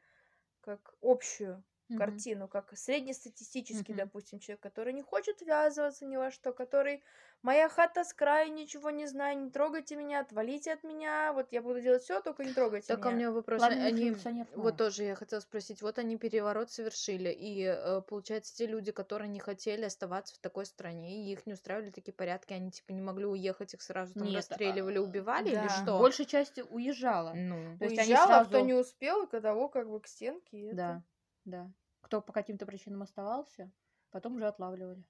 [0.61, 1.99] как общую мгм.
[1.99, 3.97] картину, как среднестатистический, Мгм.
[3.99, 7.03] допустим, человек, который не хочет ввязываться ни во что, который
[7.43, 11.63] моя хата с краю, ничего не знаю, не трогайте меня, отвалите от меня, вот я
[11.63, 13.17] буду делать все, только не трогайте Так, а у меня.
[13.19, 13.59] меня вопрос.
[13.59, 14.17] Пламенных Они,
[14.55, 19.29] вот тоже я хотела спросить, вот они переворот совершили, и э, получается, те люди, которые
[19.29, 23.03] не хотели оставаться в такой стране, и их не устраивали такие порядки, они типа не
[23.03, 25.69] могли уехать, их сразу там Нет, расстреливали, а, убивали или да.
[25.69, 25.99] что?
[25.99, 27.33] Большая часть уезжала.
[27.35, 30.07] Ну, То есть они Уезжала, а кто сразу- не успел, и того как бы к
[30.07, 30.59] стенке.
[30.59, 30.77] и это.
[30.77, 31.03] Да,
[31.45, 31.71] да.
[32.03, 33.71] Кто по каким-то причинам оставался,
[34.11, 35.03] потом уже отлавливали.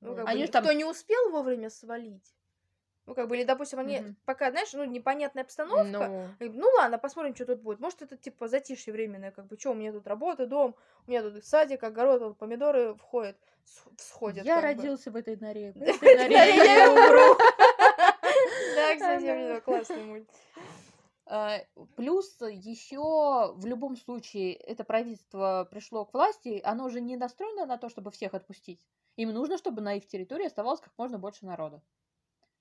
[0.00, 2.34] Ну, как Они бы, ж там- не успел вовремя свалить.
[3.06, 4.16] Ну, как бы, или, допустим, они Мгм.
[4.24, 7.78] пока, знаешь, ну, непонятная обстановка, ну, И, Ну ладно, посмотрим, что тут будет.
[7.80, 10.74] Может, это типа затишье временное, как бы, что, у меня тут работа, дом,
[11.06, 14.44] у меня тут садик, огород, вот помидоры входят, с- всходят.
[14.44, 14.82] Я как бы.
[14.82, 15.72] родился в этой норе.
[15.76, 17.38] В этой норе я умру.
[18.74, 20.28] Да, кстати, у меня классный мульт.
[21.26, 21.64] Э,
[21.96, 27.78] Плюс еще в любом случае это правительство пришло к власти, оно уже не настроено на
[27.78, 28.80] то, чтобы всех отпустить.
[29.16, 31.82] Им нужно, чтобы на их территории оставалось как можно больше народа.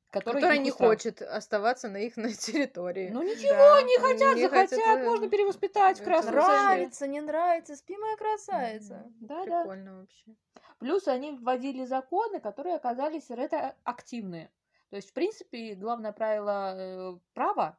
[0.10, 1.00] Который, Который не устраивает.
[1.02, 3.10] хочет оставаться на их на территории.
[3.10, 3.82] Ну ничего, Да.
[3.82, 6.32] не хотят, Не захотят, хотят, э, можно перевоспитать в среду.
[6.32, 9.04] Нравится, не нравится, спи, моя красавица.
[9.20, 9.62] Да, да.
[9.62, 10.36] Прикольно вообще.
[10.80, 14.52] Плюс они вводили законы, которые оказались ретроактивные.
[14.90, 17.78] То есть, в принципе, главное правило э, права,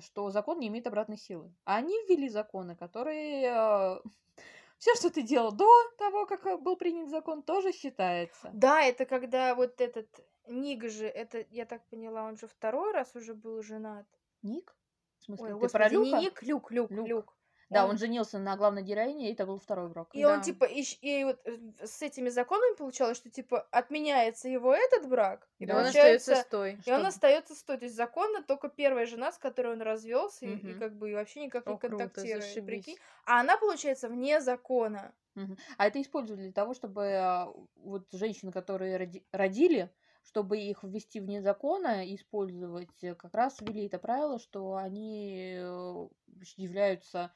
[0.00, 1.52] что закон не имеет обратной силы.
[1.64, 4.00] А они ввели законы, которые...
[4.78, 8.50] все, что ты делал до того, как э, был принят закон, тоже считается.
[8.52, 10.08] Да, это когда вот этот
[10.48, 14.06] Ник же, это, я так поняла, он же второй раз уже был женат.
[14.42, 14.74] Ник?
[15.20, 16.18] В смысле, Ой, ты господи, про не Люка?
[16.18, 17.08] Ник, Люк, Люк, Люк.
[17.08, 17.36] Люк.
[17.72, 20.08] Да, Он- он женился на главной героине, и это был второй брак.
[20.12, 20.44] И он Да.
[20.44, 25.48] типа, и, и вот э, с этими законами получалось, что типа отменяется его этот брак,
[25.58, 26.72] и, И он остается с той.
[26.84, 27.78] и он что- остается с той.
[27.78, 30.78] То есть законно только первая жена, с которой он развелся, и, и Мгм.
[30.80, 32.66] как бы и вообще никак не О, круто, контактирует.
[32.66, 32.96] Прикинь?
[33.24, 35.12] А она, получается, вне закона.
[35.34, 35.56] Мгм.
[35.78, 39.90] А это используют для того, чтобы а, вот женщины, которые роди- родили,
[40.24, 45.54] чтобы их ввести вне закона и использовать, э, как раз ввели это правило, что они
[45.58, 46.08] э,
[46.56, 47.32] являются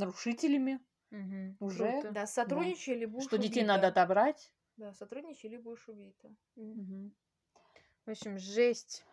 [0.00, 1.92] нарушителями, Мгм, Уже?
[1.92, 2.12] круто.
[2.12, 3.74] Да, сотрудничай, либо будешь что детей убита.
[3.74, 4.52] надо отобрать.
[4.76, 6.30] Да, сотрудничай, либо будешь убита.
[6.56, 7.12] Мгм.
[8.06, 9.04] В общем, жесть.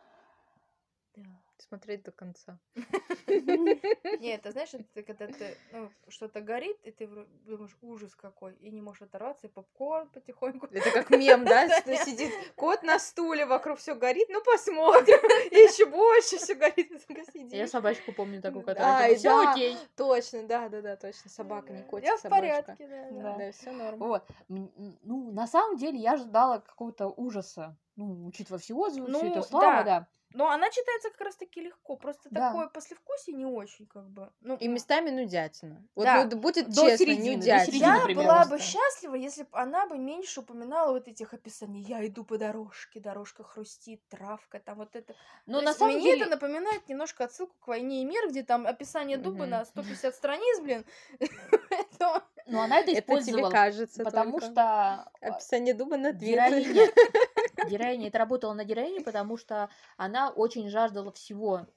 [1.15, 1.23] Да.
[1.59, 2.59] Смотреть до конца.
[3.27, 7.07] Не, это знаешь, это когда ты, ну, что-то горит, и ты
[7.45, 10.67] думаешь, ужас какой, и не можешь оторваться, и попкорн потихоньку.
[10.67, 11.67] Это как мем, да?
[11.81, 15.17] что Сидит кот на стуле, вокруг все горит, ну посмотрим.
[15.51, 16.91] И еще больше все горит.
[17.33, 17.57] сидишь.
[17.57, 19.51] Я собачку помню такую, которая все да.
[19.51, 19.77] окей.
[19.95, 21.29] Точно, да, да, да, точно.
[21.29, 23.51] Собака, не котик, Я в порядке, да, Да.
[23.51, 23.99] все норм.
[23.99, 24.23] Вот.
[24.47, 27.75] Ну, на самом деле, я ожидала какого-то ужаса.
[27.95, 29.83] Ну, учитывая все всю Ну, эту славу, да.
[29.83, 30.07] да.
[30.33, 32.49] Но она читается как раз-таки легко, просто Да.
[32.51, 34.29] такое послевкусие не очень, как бы.
[34.41, 35.81] Ну, И местами нудятина.
[35.95, 36.23] Вот, Да.
[36.23, 37.65] вот будет До честно, середины, до нудятина.
[37.65, 41.81] середины Я примерно была бы счастлива, если бы она бы меньше упоминала вот этих описаний.
[41.81, 45.15] Я иду по дорожке, дорожка хрустит, травка, там вот это.
[45.45, 46.21] Но То на есть самом мне деле...
[46.23, 49.49] это напоминает немножко отсылку к «Войне и мир», где там описание дуба Мгм.
[49.51, 50.85] на 150 страниц, блин.
[51.69, 56.35] Это- Но она это Это тебе использовала, кажется потому что Описание дуба на две.
[57.67, 61.67] героиня, работало на героине, потому что она очень жаждала всего.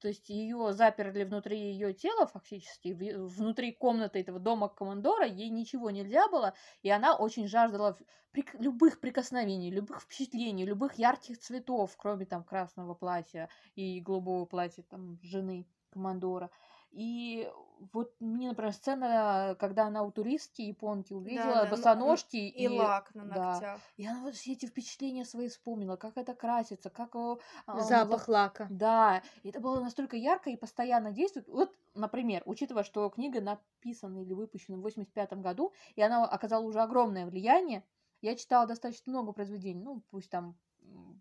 [0.00, 5.90] То есть ее заперли внутри ее тела фактически, внутри комнаты этого дома командора, ей ничего
[5.90, 7.98] нельзя было, и она очень жаждала
[8.32, 14.82] прик- любых прикосновений, любых впечатлений, любых ярких цветов, кроме там красного платья и голубого платья
[14.82, 16.50] там жены командора.
[16.92, 17.50] И
[17.92, 22.68] вот мне, например, сцена, когда она у туристки японки увидела Да, да, ну, босоножки И
[22.68, 23.54] лак на да.
[23.54, 23.80] ногтях.
[23.96, 28.28] и она вот все эти впечатления свои вспомнила, как это красится, как его, а, Запах
[28.28, 28.66] лака.
[28.70, 31.48] Да, и это было настолько ярко и постоянно действует.
[31.48, 36.80] Вот, например, учитывая, что книга написана или выпущена в 85 году, и она оказала уже
[36.80, 37.84] огромное влияние,
[38.20, 40.58] я читала достаточно много произведений, ну, пусть там,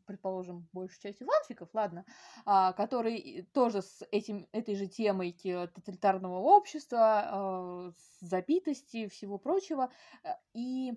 [0.09, 2.05] предположим, большей частью фанфиков, ладно,
[2.45, 9.91] а, которые тоже с этим, этой же темой тоталитарного общества, а, с забитости всего прочего,
[10.25, 10.93] э, и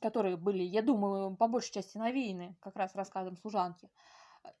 [0.00, 3.90] которые были, я думаю, по большей части навеяны как раз рассказом служанки.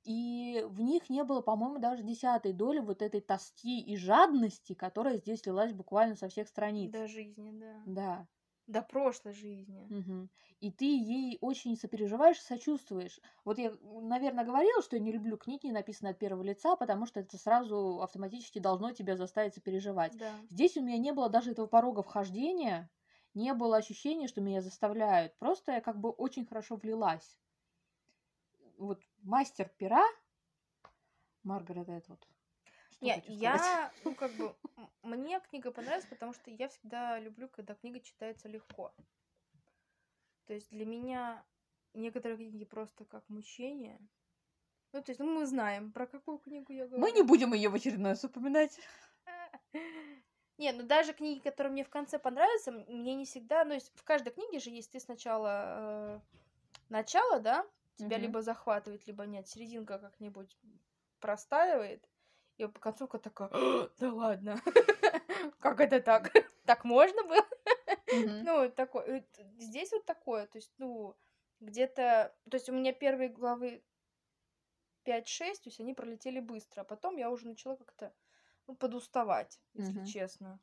[0.04, 5.18] И в них не было, по-моему, даже десятой доли вот этой тоски и жадности, которая
[5.18, 6.94] здесь лилась буквально со всех страниц.
[6.94, 7.74] До жизни, да.
[7.86, 8.28] Да.
[8.68, 9.90] До прошлой жизни.
[9.90, 10.28] Мгм.
[10.60, 13.20] И ты ей очень сопереживаешь, сочувствуешь.
[13.44, 17.20] Вот я, наверное, говорила, что я не люблю книги, написанные от первого лица, потому что
[17.20, 20.18] это сразу автоматически должно тебя заставить сопереживать.
[20.18, 20.34] Да.
[20.50, 22.90] Здесь у меня не было даже этого порога вхождения,
[23.34, 25.38] не было ощущения, что меня заставляют.
[25.38, 27.38] Просто я как бы очень хорошо влилась.
[28.78, 30.04] Вот мастер пера,
[31.42, 32.28] Маргарет Этвуд.
[32.98, 33.62] Что Не, хочу сказать?
[33.62, 34.56] я, ну, как бы,
[35.02, 38.92] мне книга понравилась, потому что я всегда люблю, когда книга читается легко.
[40.46, 41.44] То есть для меня
[41.94, 44.00] некоторые книги просто как мучение.
[44.92, 47.02] Ну, то есть, ну, мы знаем, про какую книгу я говорю.
[47.02, 48.80] Мы не будем ее в очередной раз упоминать.
[50.58, 54.02] Не, ну даже книги, которые мне в конце понравятся, мне не всегда, ну, есть в
[54.02, 56.20] каждой книге же есть ты сначала э,
[56.88, 57.64] начало, да,
[57.96, 58.26] тебя Мгм.
[58.26, 60.58] либо захватывает, либо нет, серединка как-нибудь
[61.20, 62.08] простаивает,
[62.58, 64.60] и по концовка такая, «А, да ладно,
[65.60, 66.32] как это так?
[66.66, 67.46] Так можно было?
[68.12, 69.24] Ну, такое.
[69.58, 71.16] Здесь вот такое, то есть, ну,
[71.60, 73.82] где-то, то есть у меня первые главы
[75.06, 78.12] 5-6, то есть они пролетели быстро, а потом я уже начала как-то
[78.66, 80.60] ну, подуставать, если честно.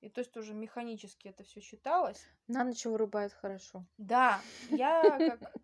[0.00, 2.24] И то есть уже механически это все читалось.
[2.46, 3.84] На ночь вырубает хорошо.
[3.96, 5.02] Да, я
[5.38, 5.54] как,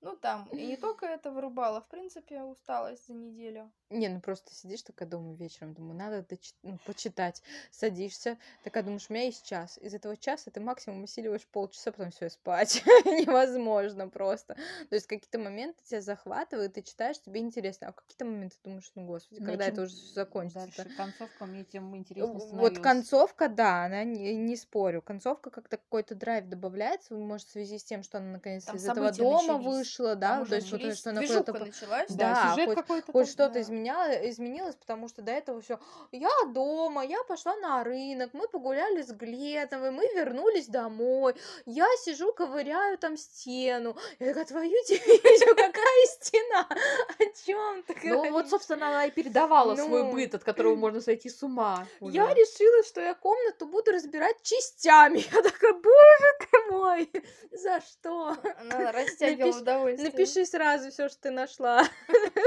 [0.00, 3.72] ну там, и не только это вырубала, в принципе, усталость за неделю.
[3.92, 7.42] Не, ну просто сидишь такая дома вечером, думаю, надо доч- ну, почитать.
[7.70, 9.78] Садишься, такая думаешь, у меня есть час.
[9.78, 12.82] Из этого часа ты максимум усиливаешь полчаса, потом все спать.
[13.04, 14.54] Невозможно просто.
[14.88, 17.88] То есть какие-то моменты тебя захватывают, ты читаешь, тебе интересно.
[17.88, 20.66] А какие-то моменты думаешь, ну господи, Ну, когда это уже закончится?
[20.76, 22.78] Дальше концовка мне тем интереснее Вот становилась.
[22.78, 25.02] концовка, да, она не, не спорю.
[25.02, 28.88] Концовка как-то какой-то драйв добавляется, может, в связи с тем, что она наконец-то Там из
[28.88, 29.66] этого дома начались.
[29.66, 32.08] вышла, да, Там то есть вот начались, что она куда-то по- началась.
[32.10, 33.62] Да, Да, сюжет хоть- какой-то хоть что-то да.
[33.82, 35.78] Изменя- изменилось, потому что до этого все.
[36.12, 41.34] Я дома, я пошла на рынок, мы погуляли с Глетовой, мы вернулись домой.
[41.66, 43.96] Я сижу, ковыряю там стену.
[44.18, 46.68] Я такая, твою дивизию, какая стена?
[46.70, 50.12] О чем ты Ну, вот, говоришь?» собственно, она и передавала свой Ну.
[50.12, 51.86] быт, от которого можно сойти с ума.
[52.00, 55.18] Я решила, что я комнату буду разбирать частями.
[55.32, 57.10] Я такая, боже ты мой,
[57.52, 58.36] за что?
[58.60, 60.10] Она растягивала удовольствие.
[60.10, 61.82] Напиши сразу все, что ты нашла.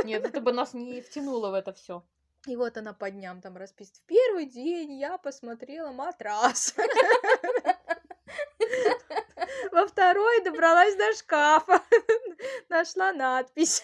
[0.04, 2.04] Нет, это бы нас не втянуло в это все.
[2.48, 3.98] И вот она по дням там расписывает.
[3.98, 6.76] В первый день я посмотрела матрас.
[9.72, 11.82] Во второй добралась до шкафа.
[12.70, 13.84] Нашла надпись.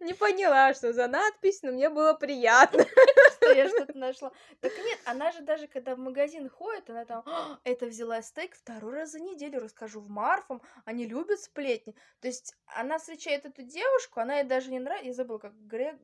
[0.00, 2.84] Не поняла, что за надпись, но мне было приятно.
[3.40, 4.32] что я что-то нашла.
[4.60, 8.54] Так нет, она же даже когда в магазин ходит, она там, «А, это взяла стейк
[8.54, 11.94] второй раз за неделю, расскажу в Марфом, они любят сплетни.
[12.20, 15.96] То есть она встречает эту девушку, она ей даже не нравится, я забыла, как Грег.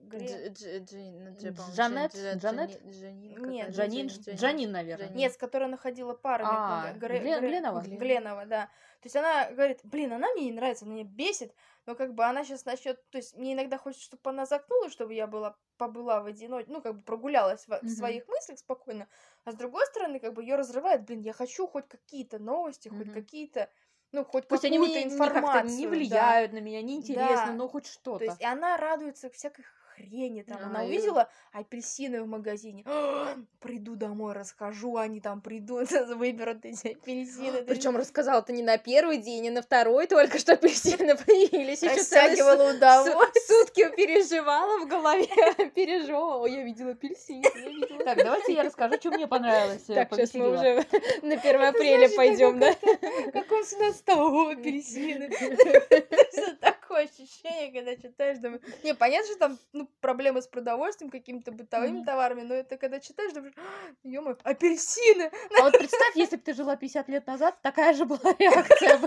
[1.74, 2.14] Джанет?
[2.14, 2.80] Джанет?
[2.84, 5.10] Нет, Джанин, Джанин, наверное.
[5.10, 6.48] Нет, с которой она ходила парами.
[6.50, 7.80] А, Гленова?
[7.82, 8.66] Гленова, да.
[9.00, 11.54] То есть она говорит, блин, она мне не нравится, она меня бесит,
[11.86, 15.14] но как бы она сейчас начнет, то есть мне иногда хочется, чтобы она заткнула, чтобы
[15.14, 17.86] я была побыла в одиночестве, ну, как бы прогулялась в Мгм.
[17.86, 19.08] своих мыслях спокойно,
[19.44, 23.10] а с другой стороны, как бы ее разрывает, блин, я хочу хоть какие-то новости, хоть
[23.10, 23.10] Мгм.
[23.10, 23.70] какие-то,
[24.12, 25.62] ну, хоть Пусть они какую-то как-то информацию.
[25.62, 26.36] не да.
[26.36, 27.52] влияют на меня, не интересно, Да.
[27.52, 27.86] но хоть
[28.18, 28.26] То что-то.
[28.26, 29.64] есть, и она радуется всякой
[29.96, 30.58] хрени там.
[30.62, 32.82] Она и- увидела апельсины в магазине.
[32.86, 37.62] «А, Приду домой, расскажу, они там придут, выберут эти апельсины.
[37.62, 41.82] Причем рассказала-то не на первый день, а на второй только что апельсины появились.
[41.82, 43.42] Растягивала удовольствие.
[43.46, 45.26] Сутки переживала в голове,
[45.74, 46.42] переживала.
[46.42, 48.04] Ой, я видела апельсин, я видела.
[48.04, 49.84] Так, давайте я расскажу, что мне понравилось.
[49.88, 50.84] э, Так, сейчас мы уже
[51.22, 52.74] на 1 апреля пойдем, да?
[53.32, 55.30] Как он сюда стал, апельсины.
[56.88, 58.62] Такое ощущение, когда читаешь, думаешь...
[58.84, 62.04] Не, понятно, что там ну, проблемы с продовольствием, какими-то бытовыми Мгм.
[62.04, 63.54] товарами, но это когда читаешь, думаешь,
[64.04, 65.30] ё апельсины!
[65.58, 69.00] А вот представь, если бы ты жила 50 лет назад, такая же была реакция.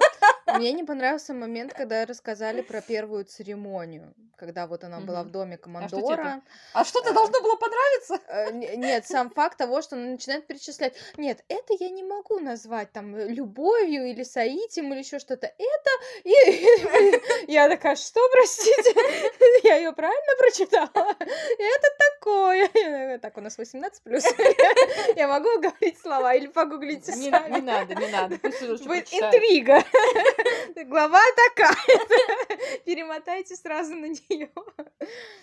[0.48, 5.56] Мне не понравился момент, когда рассказали про первую церемонию, когда вот она была в доме
[5.56, 6.42] что командора.
[6.74, 8.20] А что-то должно было понравиться?
[8.28, 10.96] Э, не- Нет, сам факт того, что она начинает перечислять.
[11.18, 15.48] Нет, это я не могу назвать там э, любовью или соитием или еще что-то.
[15.48, 15.90] Это
[16.24, 17.19] и
[17.54, 18.94] я такая, что, простите,
[19.64, 21.16] я ее правильно прочитала?
[21.20, 22.70] Это такое.
[23.22, 24.24] Так, у нас 18 плюс.
[25.16, 28.38] Я могу говорить слова или погуглите Не, надо, не надо.
[28.38, 29.84] Будет интрига.
[30.86, 31.76] Глава такая.
[32.86, 34.50] Перемотайте сразу на нее.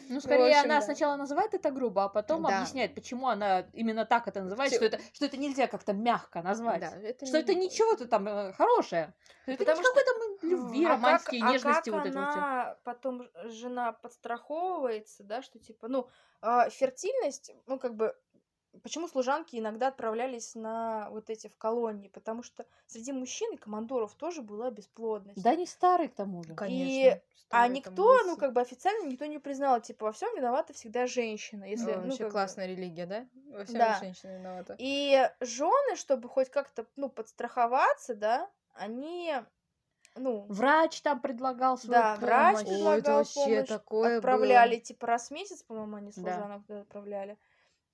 [0.09, 0.83] Ну, скорее, общем, она да.
[0.83, 2.59] сначала называет это грубо, а потом Да.
[2.59, 6.81] объясняет, почему она именно так это называет, что это, что это нельзя как-то мягко назвать.
[6.81, 9.13] Да, это Что не- это ничего-то там э, хорошее.
[9.43, 13.29] Что это не что- какой-то любви, А романтики, а нежности вот это вот она потом
[13.45, 16.09] жена подстраховывается, да, что типа, ну,
[16.41, 18.17] а, фертильность, ну, как бы,
[18.83, 22.09] почему служанки иногда отправлялись на вот эти в колонии?
[22.09, 25.43] Потому что среди мужчин и командоров тоже была бесплодность.
[25.43, 26.55] Да не старый к тому же.
[26.55, 27.21] Конечно.
[27.51, 30.73] А старый там никто, ну, как бы официально никто не признал, типа, во всем виновата
[30.73, 31.65] всегда женщина.
[31.65, 32.33] Если, Ну, ну, вообще как бы.
[32.33, 33.29] классная религия, да?
[33.53, 33.95] Во всем Да.
[33.95, 34.75] женщина виновата.
[34.79, 39.35] И жены, чтобы хоть как-то, ну, подстраховаться, да, они,
[40.17, 42.67] ну, Врач там предлагал свою Да, врач помощь.
[42.67, 44.81] Ой, это предлагал вообще помощь, такое отправляли, было.
[44.81, 46.21] типа, раз в месяц, по-моему, они Да.
[46.21, 47.39] служанок туда отправляли.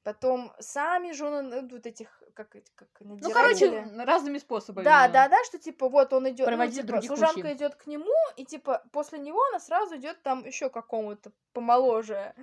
[0.02, 3.70] Потом сами жены, ну, вот этих, как, эти, как Ну, надзиратели.
[3.70, 4.84] короче, разными способами.
[4.84, 7.56] Да, да, да, что типа вот он идет, ну, типа, служанка мужчин.
[7.56, 12.34] идет к нему, и типа после него она сразу идет там еще какому-то помоложе,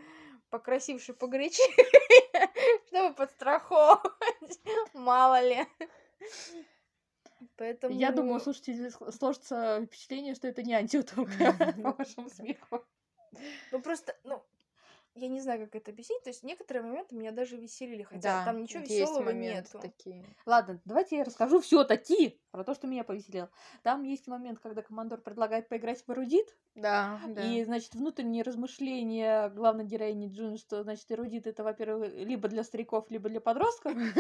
[0.50, 1.68] покрасивше, погорячее,
[2.88, 4.60] чтобы подстраховывать,
[4.94, 5.68] мало ли.
[7.58, 7.96] Поэтому...
[7.98, 12.84] Я думаю, у слушателей с- сложится впечатление, что это не антиутопия, по вашему смеху.
[13.72, 14.44] Ну просто, ну,
[15.16, 16.24] я не знаю, как это объяснить.
[16.24, 19.80] То есть некоторые моменты меня даже веселили, хотя Да, там ничего веселого нету.
[19.80, 20.24] такие.
[20.46, 23.50] Ладно, давайте я расскажу все таки про то, что меня повеселило.
[23.84, 27.44] Там есть момент, когда командор предлагает поиграть в эрудит, Да, да.
[27.44, 33.06] и, значит, внутренние размышления главной героини Джун, что, значит, эрудит это, во-первых, либо для стариков,
[33.10, 33.92] либо для подростков.
[33.92, 33.96] И.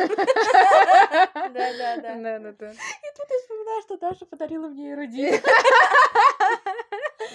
[1.34, 2.52] Да, да, да.
[2.54, 5.44] тут я вспоминаю, что Даша подарила мне эрудит.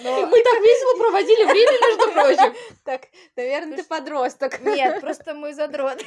[0.05, 2.55] Но- Мы так весело проводили время, между прочим.
[2.83, 4.59] Так, наверное, ты подросток.
[4.61, 6.03] Нет, просто мой задрот.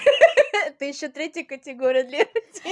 [0.67, 2.27] Это еще третья категория для...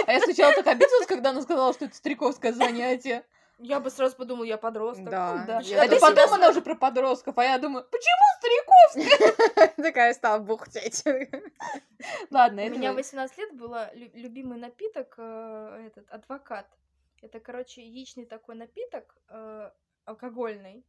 [0.06, 3.24] А я сначала так обиделась, когда она сказала, что это стариковское занятие.
[3.58, 5.08] Я бы сразу подумала, я подросток.
[5.08, 5.60] Да, Да.
[5.60, 9.76] я Это тоже потом она уже про подростков, а я думаю, почему стариков?
[9.76, 11.02] Такая стала бухтеть.
[12.30, 16.66] Ладно, У это меня 18 лет был любимый напиток, э, этот, адвокат.
[17.22, 19.70] Это, короче, яичный такой напиток, э,
[20.04, 20.84] алкогольный.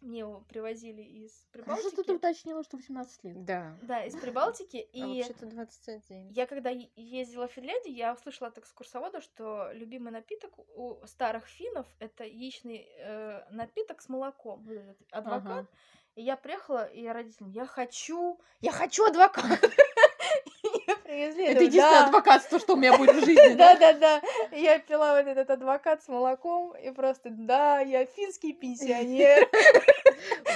[0.00, 2.16] Мне его привозили из Хорошо, что ты Прибалтики.
[2.16, 3.44] уточнила, что 18 лет.
[3.44, 3.76] Да.
[3.82, 4.88] Да, из Прибалтики.
[4.94, 6.28] А И вообще-то 21.
[6.30, 11.86] я когда ездила в Финляндию, я услышала от экскурсовода, что любимый напиток у старых финнов
[11.98, 14.62] это яичный э, напиток с молоком.
[14.64, 15.44] Вот этот адвокат.
[15.46, 15.66] Ага.
[16.14, 19.44] И я приехала, и я родителям, я хочу, я хочу адвокат.
[21.04, 21.44] Привезли.
[21.44, 22.06] Это думаю, единственное «Да».
[22.08, 23.54] адвокатство, что у меня будет в жизни.
[23.54, 23.74] да?
[23.76, 24.22] Да-да-да.
[24.52, 29.48] Я пила вот этот адвокат с молоком, и просто, да, я финский пенсионер.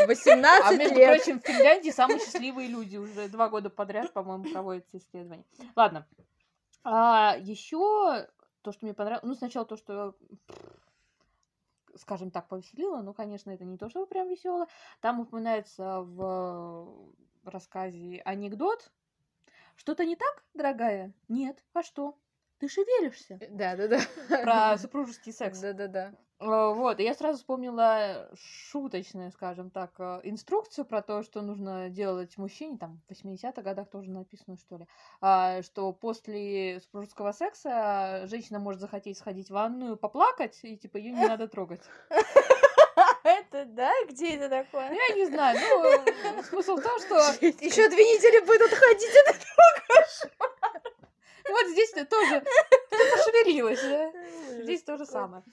[0.05, 1.16] А 18 между лет.
[1.16, 5.44] прочим, в Финляндии самые счастливые люди уже два года подряд, по-моему, проводятся исследования.
[5.76, 6.07] Ладно.
[6.84, 8.28] А еще
[8.62, 10.14] то, что мне понравилось, ну, сначала то, что
[11.96, 14.66] скажем так, повеселило, но, конечно, это не то, что прям весело.
[15.00, 16.88] Там упоминается в
[17.44, 18.90] рассказе анекдот.
[19.76, 21.12] Что-то не так, дорогая?
[21.28, 21.62] Нет.
[21.72, 22.16] А что?
[22.59, 23.38] Ты шевелишься.
[23.50, 24.00] Да, да, да.
[24.42, 25.59] Про супружеский секс.
[25.61, 26.14] Да, да, да.
[26.43, 31.88] Э, Вот, и я сразу вспомнила шуточную, скажем так, э, инструкцию про то, что нужно
[31.88, 34.86] делать мужчине, там, в 80-х годах тоже написано, что ли,
[35.20, 41.12] а, что после супружеского секса женщина может захотеть сходить в ванную, поплакать, и, типа, ее
[41.12, 41.82] не надо трогать.
[43.24, 43.93] Это, да?
[44.09, 44.90] Где это Ну, такое?
[44.90, 49.14] я не знаю, ну, э, смысл в том, что Еще две недели будут ходить.
[51.49, 52.45] вот здесь тоже
[52.90, 54.12] пошевелилась, да?
[54.64, 55.45] Здесь то же самое.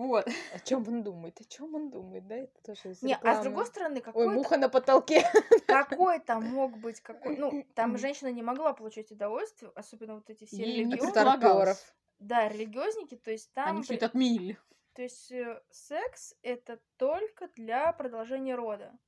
[0.00, 0.26] Вот.
[0.54, 1.38] О чем он думает?
[1.42, 2.26] О чем он думает?
[2.26, 5.22] Да, это тоже из Не, а с другой стороны, Ой, какой муха на потолке.
[5.66, 7.36] какой там мог быть какой.
[7.36, 11.12] Ну, там женщина не могла получить удовольствие, особенно вот эти все религиозные.
[12.18, 13.68] Да, религиозники, то есть там.
[13.68, 14.58] Они все это отменили.
[14.94, 18.98] То есть э, секс это только для продолжения рода.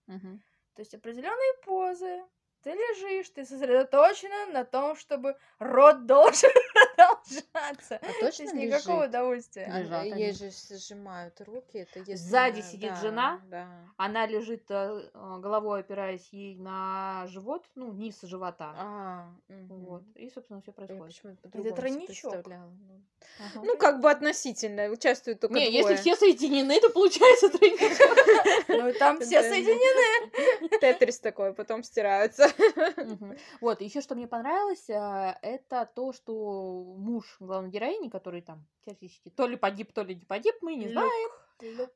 [0.74, 2.22] То есть определенные позы.
[2.62, 6.50] Ты лежишь, ты сосредоточена на том, чтобы род должен
[6.96, 7.96] продолжаться.
[7.96, 9.08] А То точно есть никакого лежит?
[9.08, 9.70] удовольствия.
[9.72, 10.32] А, Лежат Ей они.
[10.32, 11.78] же сжимают руки.
[11.78, 13.68] Это если Сзади она- сидит да, жена, Да.
[13.96, 18.72] Она лежит э, головой, опираясь ей на живот, ну, низ живота.
[18.76, 19.84] А, мгм.
[19.84, 20.02] Вот.
[20.14, 21.16] И, собственно, все происходит.
[21.52, 22.46] себе тройничок.
[22.46, 23.02] Ну,
[23.38, 23.64] Ага.
[23.64, 24.88] Ну, как бы относительно.
[24.88, 25.76] Участвуют только Не, двое.
[25.94, 28.68] если все соединены, то получается тройничок.
[28.68, 30.68] Ну и там все соединены.
[30.80, 32.51] Тетрис такой, потом стираются.
[32.96, 33.36] Мгм.
[33.60, 39.30] Вот, еще что мне понравилось, а, это то, что муж главной героини, который там теоретически
[39.30, 41.30] то ли погиб, то ли не погиб, мы не знаем.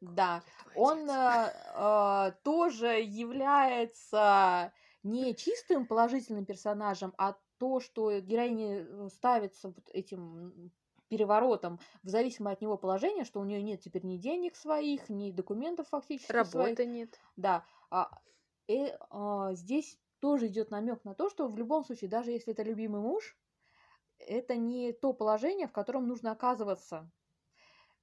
[0.01, 0.43] Да,
[0.75, 9.69] он а, а, тоже является не чистым положительным персонажем, а то, что героиня э, ставится
[9.69, 10.71] вот этим
[11.09, 15.31] переворотом в зависимое от него положение, что у нее нет теперь ни денег своих, ни
[15.31, 16.79] документов фактически своих.
[16.79, 17.19] Работы нет.
[17.37, 17.65] Да.
[17.91, 18.11] А,
[18.69, 22.63] и, а, здесь тоже идет намек на то, что в любом случае, даже если это
[22.63, 23.39] любимый муж,
[24.19, 27.11] это не то положение, в котором нужно оказываться.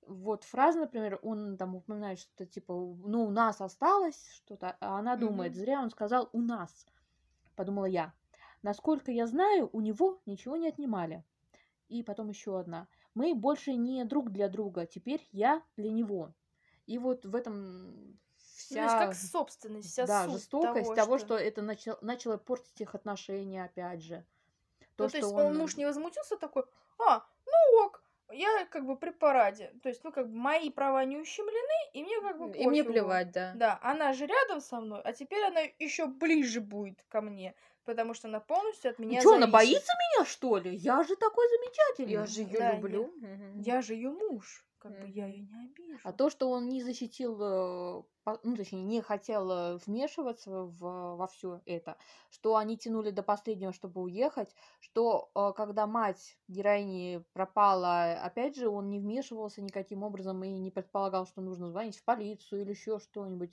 [0.06, 5.16] Вот фраза, например, он там упоминает что-то типа, ну, у нас осталось что-то, а она
[5.16, 5.56] думает, Мгм.
[5.56, 6.86] зря он сказал у нас,
[7.56, 8.14] подумала я.
[8.64, 11.26] Насколько я знаю, у него ничего не отнимали.
[11.90, 12.90] И потом еще одна.
[13.16, 16.36] Мы больше не друг для друга, теперь я для него.
[16.88, 18.20] И вот в этом
[18.74, 21.38] вся то есть как собственность, вся да, суть жестокость того, что...
[21.38, 24.26] это начало, начало портить их отношения, опять же.
[24.98, 25.58] Ну, то есть он...
[25.58, 26.64] муж не возмутился такой,
[27.00, 29.74] а, ну ок, я как бы при параде.
[29.82, 32.84] То есть, ну, как бы мои права не ущемлены, и мне как бы И мне
[32.84, 33.54] плевать, да.
[33.56, 37.56] Да, она же рядом со мной, а теперь она еще ближе будет ко мне,
[37.86, 40.76] потому что она полностью от меня что, она боится меня, что ли?
[40.76, 42.12] Я же такой замечательный.
[42.12, 43.14] Я же ее Да, люблю.
[43.18, 43.60] Мгм.
[43.62, 46.00] Я же ее муж, как бы я ее не обижу.
[46.04, 48.04] А то, что он не защитил, э,
[48.44, 51.98] ну, точнее, не хотел э, вмешиваться в, во все это,
[52.30, 58.68] что они тянули до последнего, чтобы уехать, что э, когда мать героини пропала, опять же,
[58.68, 63.00] он не вмешивался никаким образом и не предполагал, что нужно звонить в полицию или еще
[63.00, 63.52] что-нибудь.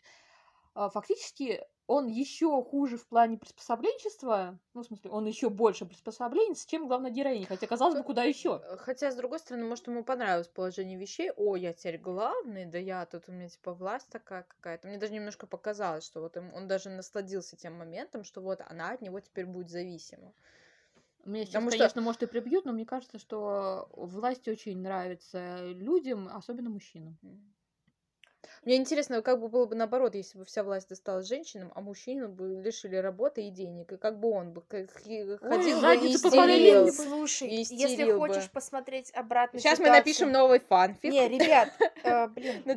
[0.74, 6.64] А, Фактически он еще хуже в плане приспособленчества, ну, в смысле, он еще больше приспособленец,
[6.64, 8.62] чем главная героиня, хотя, казалось бы, куда еще?
[8.64, 11.32] Э, Хотя, с другой стороны, может, ему понравилось положение вещей.
[11.36, 14.86] О, я теперь главный, да я тут, у меня типа власть такая какая-то.
[14.86, 19.02] Мне даже немножко показалось, что вот он даже насладился тем моментом, что вот она от
[19.02, 20.32] него теперь будет зависима.
[21.24, 25.66] Меня сейчас, Потому что- конечно, может и прибьют, но мне кажется, что власть очень нравится
[25.72, 27.18] людям, особенно мужчинам.
[28.64, 32.28] Мне интересно, как бы было бы наоборот, если бы вся власть досталась женщинам, а мужчину
[32.28, 36.14] бы лишили работы и денег, и как бы он бы как- хи- ходил бы и
[36.14, 36.92] истерил.
[36.92, 38.18] Слушай, и если бы.
[38.18, 41.10] хочешь посмотреть обратную Сейчас мы ситуацию- напишем новый фанфик.
[41.10, 41.70] Не, ребят,
[42.04, 42.76] э, блин, ну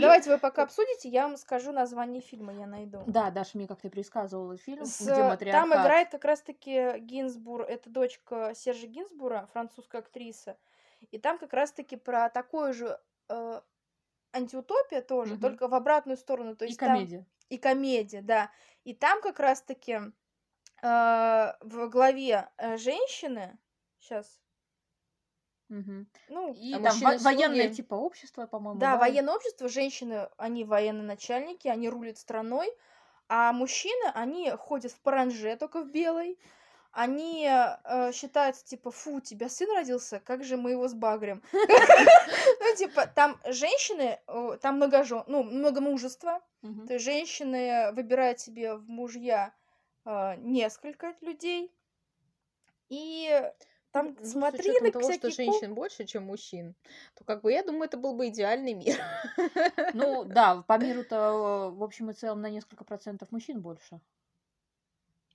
[0.00, 3.02] давайте вы пока обсудите, я вам скажу название фильма, я найду.
[3.06, 5.14] Да, Даша мне как-то пересказывала фильм, С- где
[5.52, 10.56] там играет как раз-таки Гинзбур, это дочка Сержа Гинзбура, французская актриса.
[11.10, 13.60] И там как раз-таки про такое же э,
[14.34, 15.40] антиутопия тоже, Мгм.
[15.42, 16.56] только в обратную сторону.
[16.56, 17.26] То и есть там- комедия.
[17.48, 18.50] и комедия, да.
[18.84, 20.00] И там как раз-таки
[20.82, 23.56] э, в главе э, женщины,
[23.98, 24.40] сейчас,
[25.70, 26.06] Мгм.
[26.28, 27.74] ну, И А там во- военное слуги?
[27.76, 28.78] типа общество, по-моему.
[28.78, 32.70] да, военное общество, женщины, они военные начальники, они рулят страной,
[33.28, 36.38] а мужчины, они ходят в паранже, только в белой,
[36.94, 41.42] они э, считаются, типа, фу, у тебя сын родился, как же мы его сбагрим?
[42.60, 46.40] Ну, типа, там женщины, э, там много жен, ну, много мужества,
[46.86, 49.52] то есть женщины выбирают себе в мужья
[50.04, 51.70] э, несколько людей,
[52.88, 53.50] и
[53.92, 56.74] там Ну, с смотри на того, что всякие кул- женщин больше, чем мужчин,
[57.14, 58.96] то как бы я думаю, это был бы идеальный мир.
[59.92, 64.00] Ну, да, по миру-то, в общем и целом, на несколько процентов мужчин больше.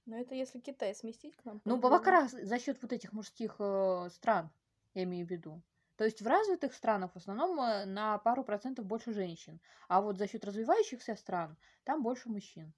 [0.10, 1.62] Ну, это если Китай сместить к нам.
[1.66, 4.49] Ну, раз за счет вот этих мужских э, стран,
[4.95, 5.62] я имею в виду.
[5.97, 10.18] То есть в развитых странах в основном э, на пару процентов больше женщин, а вот
[10.18, 12.74] за счет развивающихся стран там больше мужчин.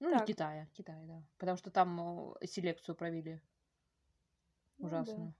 [0.00, 0.26] Ну, Так.
[0.26, 1.22] Китая, Китая, да.
[1.38, 3.40] Потому что там э, селекцию провели
[4.78, 5.02] Ну да.
[5.02, 5.34] ужасную.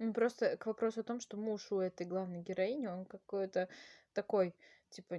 [0.00, 3.68] Ну, Просто к вопросу о том, что муж у этой главной героини, он какой-то
[4.16, 4.54] такой,
[4.90, 5.14] типа,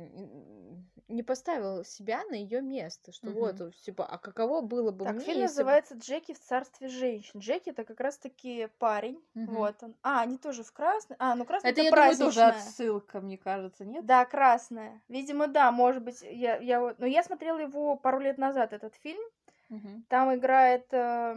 [1.07, 3.71] не поставил себя на ее место, что вот, Мгм.
[3.73, 7.39] типа, а каково было бы Так, мне, фильм если называется Джеки в царстве женщин.
[7.39, 9.23] Джеки это как раз-таки парень.
[9.35, 9.55] Мгм.
[9.55, 9.95] Вот он.
[10.01, 11.15] А, они тоже в красной.
[11.19, 12.67] А, ну красный Это, это, я думаю, тоже праздничная.
[12.69, 14.05] отсылка, мне кажется, нет?
[14.05, 15.01] Да, красная.
[15.07, 16.99] Видимо, да, может быть, я, я вот.
[16.99, 19.21] Но я смотрела его пару лет назад, этот фильм.
[19.69, 20.05] Мгм.
[20.09, 21.35] Там играет э,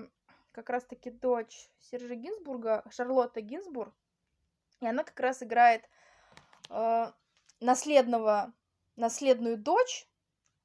[0.53, 3.93] как раз-таки дочь Сержа Гинзбурга, Шарлотта Гинзбург.
[4.81, 5.83] И она как раз играет
[6.71, 7.07] э,
[7.61, 8.53] наследного,
[8.97, 10.09] наследную дочь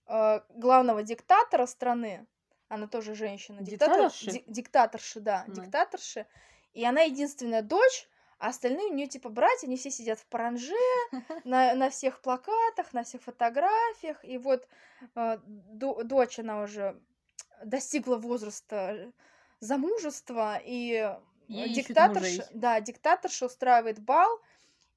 [0.08, 2.26] э, главного диктатора страны.
[2.68, 3.62] Она тоже женщина.
[3.62, 4.32] Диктатор, Диктаторши?
[4.32, 5.62] ди- диктаторши, да, Да.
[5.62, 6.26] диктаторши.
[6.74, 10.76] И она единственная дочь, а остальные у нее типа братья, они все сидят в паранже,
[11.46, 14.24] на, на всех плакатах, на всех фотографиях.
[14.26, 14.68] И вот
[15.16, 17.00] э, до- дочь, она уже
[17.64, 19.12] достигла возраста
[19.60, 24.42] замужества, и, э, И диктаторша, да, диктаторша устраивает бал,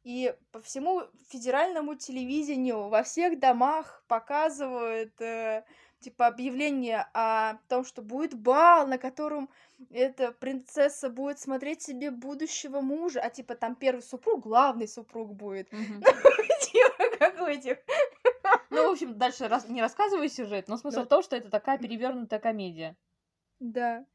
[0.08, 5.66] и по всему федеральному телевидению во всех домах показывают э,
[6.00, 9.50] типа объявление о том, что будет бал, на котором
[9.90, 15.68] эта принцесса будет смотреть себе будущего мужа, а типа там первый супруг, главный супруг будет.
[15.70, 17.76] Типа как у этих.
[18.70, 21.04] Ну, в общем, дальше не рассказывай сюжет, но смысл Да.
[21.04, 22.96] в том, что это такая перевернутая комедия.
[23.60, 24.06] Да.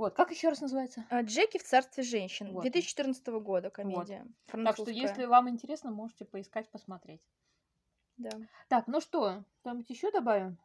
[0.00, 1.04] Вот, как еще раз называется?
[1.10, 2.52] А, Джеки в царстве женщин.
[2.52, 2.62] Вот.
[2.62, 4.26] 2014 года комедия.
[4.46, 7.20] Так что, если вам интересно, можете поискать, посмотреть.
[8.16, 8.30] Да.
[8.68, 10.56] Так, ну что, что-нибудь еще добавим?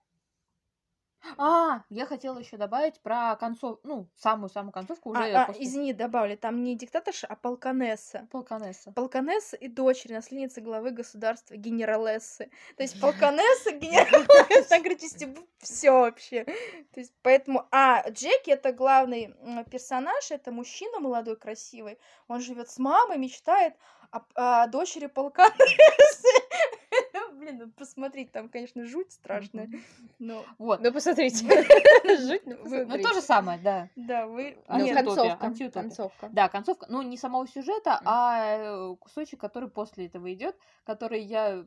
[1.38, 5.94] А, я хотела еще добавить про концов, ну, самую-самую концовку уже А, а, после извини,
[5.94, 8.28] добавили, там не диктаторша, а полканесса.
[8.32, 8.92] полконесса.
[8.92, 12.50] Полконесса и дочери, наследницы главы государства, генералессы.
[12.78, 15.08] То есть полконесса, генералесса, короче,
[15.60, 16.44] все вообще.
[16.94, 17.68] То есть поэтому...
[17.72, 19.34] А, Джеки— это главный
[19.72, 22.00] персонаж, это мужчина молодой, красивый.
[22.28, 23.76] Он живет с мамой, мечтает
[24.12, 26.28] о, о дочери полконессы.
[27.46, 29.70] Блин, ну посмотреть, там, конечно, жуть страшная.
[30.18, 30.82] Но, Вот.
[30.82, 31.46] Ну, посмотрите.
[32.28, 33.08] Жуть, ну, Вы- Ну, посмотрите.
[33.08, 33.88] то же самое, да.
[33.96, 34.58] да, вы...
[34.68, 35.52] Ну, концовка.
[35.72, 36.30] Концовка.
[36.32, 41.66] Да, концовка, ну, не самого сюжета, а э, кусочек, который после этого идет, который я...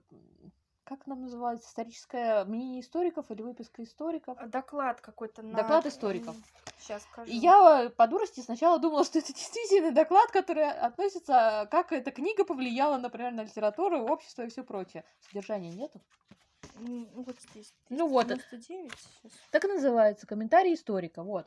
[0.88, 1.68] Как нам называется?
[1.68, 4.38] Историческое мнение историков или выписка историков?
[4.48, 5.54] доклад какой-то на...
[5.54, 6.34] Доклад историков.
[6.78, 7.30] Сейчас скажу.
[7.30, 12.44] И я по дурости сначала думала, что это действительно доклад, который относится, как эта книга
[12.46, 15.04] повлияла, например, на литературу, общество и все прочее.
[15.20, 16.00] Содержания нету.
[16.76, 17.74] М, Вот здесь.
[17.90, 18.28] Ну вот.
[18.28, 19.32] 99 сейчас.
[19.50, 21.46] Так и называется, комментарий историка, вот.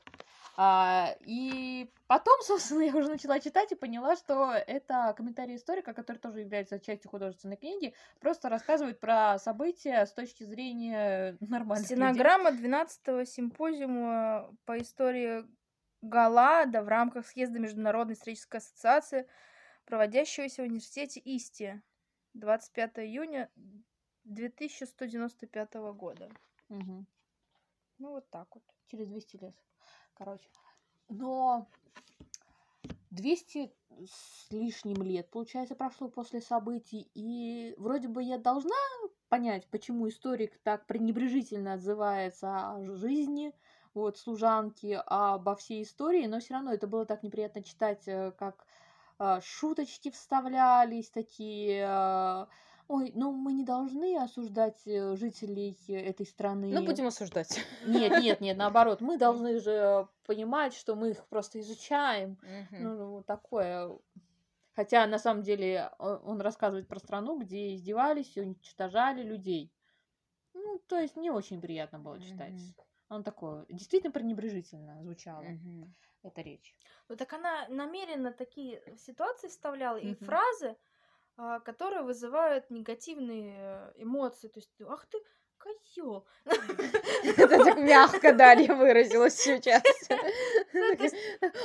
[0.64, 6.18] А, и потом, собственно, я уже начала читать и поняла, что это комментарий историка, который
[6.18, 11.96] тоже является частью художественной книги, просто рассказывает про события с точки зрения нормальных людей.
[11.96, 15.46] Стенограмма 12-го симпозиума по истории
[16.04, 19.28] Галада в рамках съезда Международной исторической ассоциации,
[19.86, 21.82] проводящегося в университете Исти
[22.36, 23.50] 25 июня
[24.26, 26.30] 2195 года.
[26.70, 27.08] Мгм.
[27.98, 28.64] Ну, вот так вот.
[28.90, 29.56] Через 200 лет.
[30.24, 30.48] Короче.
[31.10, 31.68] Но
[33.10, 33.74] 200
[34.06, 38.76] с лишним лет, получается, прошло после событий, и вроде бы я должна
[39.30, 43.52] понять, почему историк так пренебрежительно отзывается о жизни
[43.96, 48.68] вот, служанки, обо всей истории, но все равно это было так неприятно читать, э, как
[49.18, 52.48] а, шуточки вставлялись такие, а,
[52.92, 56.74] Ой, ну мы не должны осуждать э, жителей этой страны.
[56.74, 57.62] Ну, будем осуждать.
[57.86, 62.38] Нет, нет, нет, наоборот, мы должны же понимать, что мы их просто изучаем.
[62.42, 62.84] Мгм.
[62.84, 63.98] Ну, ну, такое.
[64.76, 69.72] Хотя на самом деле он рассказывает про страну, где издевались и уничтожали людей.
[70.54, 72.52] Ну, то есть не очень приятно было читать.
[72.52, 72.76] Мгм.
[73.10, 75.94] Он такое, действительно пренебрежительно звучала Мгм.
[76.24, 76.76] эта речь.
[77.08, 80.26] Ну так она намеренно такие ситуации вставляла и Мгм.
[80.26, 80.76] фразы,
[81.64, 84.48] которые вызывают негативные э, эмоции.
[84.48, 85.20] То есть, ах ты,
[85.62, 86.26] козел.
[87.24, 89.84] Это так мягко Дарья выразилась сейчас.
[90.74, 90.96] Ну,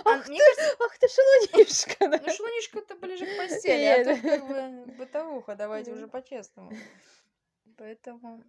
[0.04, 2.08] а, Ах ты, шелунишка.
[2.08, 6.72] Ну, шлунишка это ближе к постели, а тут как бы бытовуха, давайте уже по-честному.
[7.76, 8.42] Поэтому...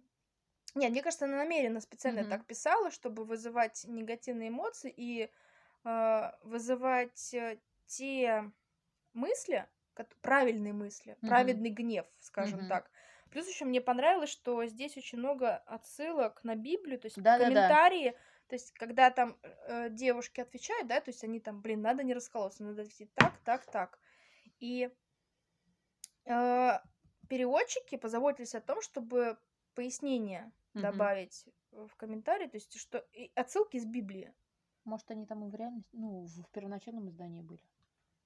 [0.74, 5.30] Нет, мне кажется, она намеренно специально так писала, чтобы вызывать негативные эмоции и
[5.84, 8.50] э, вызывать э, те
[9.12, 9.66] мысли,
[10.22, 11.60] правильные мысли, Мгм.
[11.60, 12.66] праведный гнев, скажем Мгм.
[12.66, 12.90] так.
[13.30, 17.68] Плюс еще мне понравилось, что здесь очень много отсылок на Библию, то есть Да-да-да.
[17.74, 18.12] комментарии,
[18.48, 22.14] то есть когда там э, девушки отвечают, да, то есть они там, блин, надо не
[22.14, 23.98] расколоться, надо вести так, так, так.
[24.60, 24.90] И
[26.26, 26.78] э,
[27.28, 29.38] переводчики позаботились о том, чтобы
[29.74, 31.08] пояснение Мгм.
[31.12, 34.34] добавить в комментарии, то есть что и отсылки из Библии.
[34.84, 37.62] Может, они там и в реальности, ну, в в первоначальном издании были.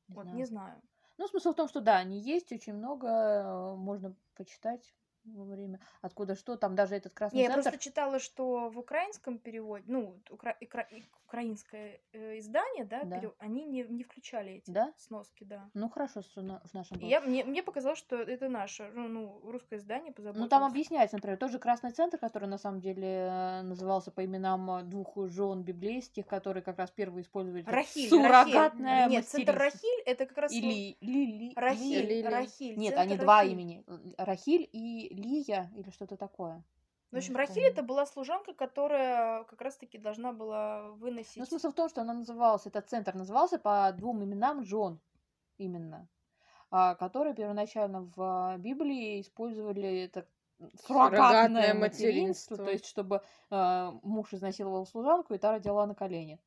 [0.08, 0.42] Не вот знаю.
[0.42, 0.82] не знаю.
[1.22, 4.92] Ну, смысл в том, что да, они есть, очень много э, можно почитать
[5.24, 5.78] во время.
[6.00, 7.70] Откуда что, там даже этот красный Не, я центр.
[7.70, 10.68] просто читала, что в украинском переводе, ну, укра- и-
[11.26, 13.16] украинское э, издание, да, Да.
[13.18, 14.92] перев- они не, не включали эти Да?
[14.98, 15.70] сноски, да.
[15.74, 17.08] Ну, хорошо, что на- в нашем было.
[17.08, 20.44] я, мне, мне показалось, что это наше, ну, ну, русское издание позаботилось.
[20.44, 24.70] Ну, там объясняется, например, тоже Красный центр, который на самом деле э, назывался по именам
[24.70, 29.10] э, двух жен библейских, которые как раз первые использовали Рахиль, суррогатное Рахиль.
[29.12, 29.56] Нет, центр.
[29.56, 30.52] Рахиль, это как раз...
[30.52, 31.52] Или Лили.
[31.56, 32.26] Рахиль.
[32.28, 32.76] Рахиль.
[32.76, 33.84] Нет, они два имени.
[34.18, 36.62] Рахиль и Лия или что-то такое.
[37.10, 41.46] Ну, в общем, Рахиль это была служанка, которая как раз-таки должна была Ну, выносить...
[41.46, 44.98] смысл в том, что она называлась, этот центр назывался по двум именам жен
[45.58, 46.08] именно,
[46.70, 50.26] а, которые первоначально в Библии использовали это
[50.86, 52.56] суррогатное материнство, материнство.
[52.56, 56.40] то есть чтобы а, муж изнасиловал служанку, и та родила на колени.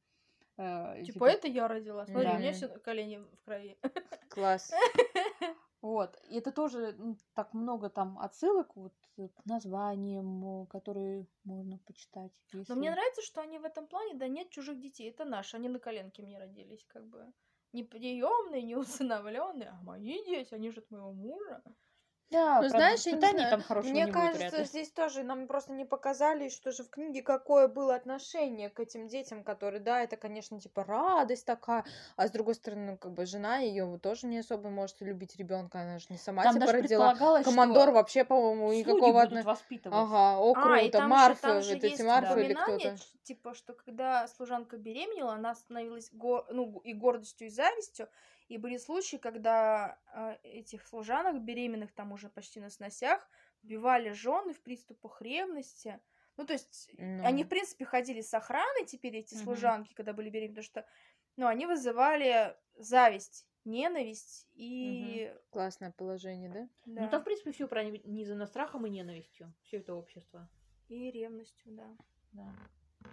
[0.57, 2.05] Э, Типа, это я родила.
[2.05, 2.35] Смотри, Да.
[2.35, 3.77] у меня все колени в крови.
[4.29, 4.71] Класс.
[5.85, 6.17] Вот.
[6.31, 12.31] И это тоже м, так много там отсылок вот, э, к названиям, которые можно почитать.
[12.53, 15.57] Но мне если- нравится, что они в этом плане, да нет чужих детей, это наши,
[15.57, 17.31] они на коленке мне родились, как бы.
[17.73, 21.61] Не приемные, не усыновленные, а мои дети, они же от моего мужа.
[22.31, 24.65] Да, Ну, правда, знаешь, знаю, там хорошего Мне не будет кажется, ли.
[24.65, 29.07] здесь тоже нам просто не показали, что же в книге какое было отношение к этим
[29.07, 33.57] детям, которые, да, это, конечно, типа радость такая, а с другой стороны, как бы жена
[33.59, 37.13] ее тоже не особо может любить ребенка, она же не сама Там типа родила.
[37.13, 39.11] предполагалось, Командор что вообще, по-моему, никакого
[39.43, 40.07] воспитывать.
[40.07, 42.95] Ага, о, А, и круто, там Марфа, же, там же эти Марфа или кто-то.
[43.23, 48.09] типа, что когда служанка беременела, она становилась го- ну, и гордостью, и завистью.
[48.47, 53.27] И были случаи, когда а, этих служанок беременных там уже почти на сносях
[53.63, 55.99] убивали жены в приступах ревности.
[56.37, 57.47] Ну, то есть, они, Ну.
[57.47, 59.43] в принципе, ходили с охраной теперь, эти Мгм.
[59.43, 60.85] служанки, когда были беременны, потому что,
[61.37, 65.33] ну, они вызывали зависть, ненависть и...
[65.49, 66.69] Классное положение, да?
[66.85, 69.51] да, Ну, там, в принципе, все пронизано страхом и ненавистью.
[69.63, 70.47] Все это общество.
[70.87, 71.97] и ревностью, да.
[72.33, 72.53] Да.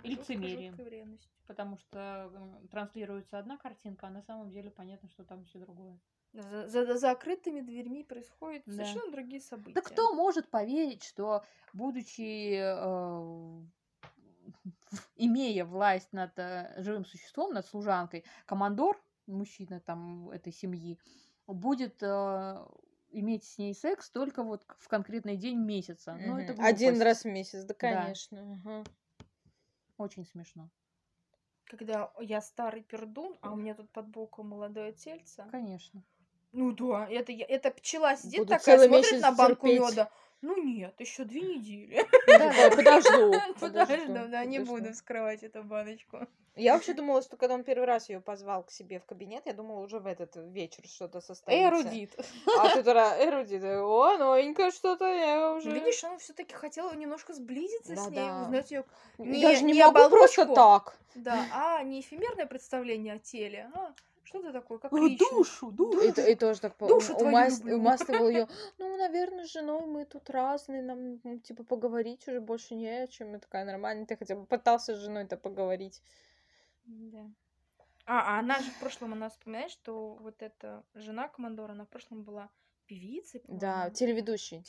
[0.02, 0.76] И лицемерием.
[0.76, 1.18] жуткой.
[1.46, 2.30] Потому что
[2.70, 5.98] транслируется одна картинка, а на самом деле понятно, что там все другое.
[6.32, 8.72] За, за закрытыми дверьми происходят Да.
[8.72, 9.74] совершенно другие события.
[9.74, 13.62] Да кто может поверить, что, будучи, э,
[15.16, 20.98] имея власть над э, живым существом, над служанкой, командор, мужчина там этой семьи,
[21.46, 22.66] будет э,
[23.10, 26.16] иметь с ней секс только вот в конкретный день месяца.
[26.18, 26.54] Ну, это.
[26.62, 28.60] Один раз в месяц, да, конечно.
[28.64, 28.84] ага.
[30.02, 30.68] Очень смешно.
[31.64, 35.46] Когда я старый пердун, а у меня тут под боком молодое тельце.
[35.50, 36.02] Конечно.
[36.50, 39.90] Ну да, это, я- эта пчела сидит Буду такая, смотрит на банку терпеть.
[39.90, 40.10] меда.
[40.42, 42.04] Ну нет, еще две недели.
[42.26, 43.32] Да, подожду.
[43.60, 46.26] Подожду, да, не буду вскрывать эту баночку.
[46.56, 49.54] Я вообще думала, что когда он первый раз ее позвал к себе в кабинет, я
[49.54, 51.68] думала, уже в этот вечер что-то состоится.
[51.68, 52.14] Эрудит.
[52.58, 53.64] А ты тогда эрудит.
[53.64, 55.70] О, новенькое что-то, я уже...
[55.70, 58.84] Видишь, он все-таки хотел немножко сблизиться с ней, узнать ее.
[59.18, 60.98] Я даже не, не могу просто так.
[61.14, 63.94] Да, а не эфемерное представление о теле, а
[64.32, 65.30] Что-то такое, как личность.
[65.30, 66.00] Душу, душу.
[66.00, 67.76] И, и тоже так по- Душу умас- люблю.
[67.76, 68.48] умасливал ее.
[68.78, 73.06] Ну, наверное, с женой мы тут разные, нам, ну, типа, поговорить уже больше не о
[73.08, 73.32] чем.
[73.32, 76.00] Я такая, нормально, ты хотя бы пытался с женой-то поговорить.
[76.86, 77.30] Да.
[78.06, 81.88] А, а она же в прошлом, она вспоминает, что вот эта жена командора, она в
[81.88, 82.48] прошлом была
[82.94, 83.90] певицей, Да, по-моему.
[83.90, 84.62] телеведущей,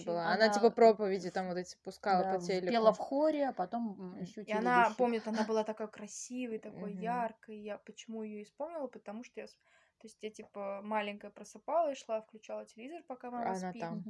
[0.00, 0.32] была.
[0.32, 2.78] Она, Она, типа, проповеди там вот эти пускала Да, по телеку.
[2.78, 6.94] пела в хоре, а потом еще И она, помнит, она была такая красивой, такой Мгм.
[6.94, 7.58] яркой.
[7.58, 8.86] Я почему ее исполнила?
[8.86, 9.54] Потому что я, с-
[9.98, 13.90] то есть я типа маленькая просыпалась, шла, включала телевизор, пока мама Она спит.
[13.90, 14.04] там.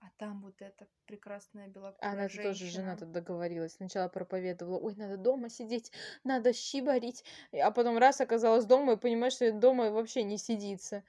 [0.00, 2.42] А там вот эта прекрасная белокурая Она женщина.
[2.42, 3.74] тоже жена тут договорилась.
[3.74, 5.90] Сначала проповедовала, ой, надо дома сидеть,
[6.24, 7.24] надо щи варить.
[7.52, 11.02] А потом раз оказалась дома и понимаешь, что дома вообще не сидится.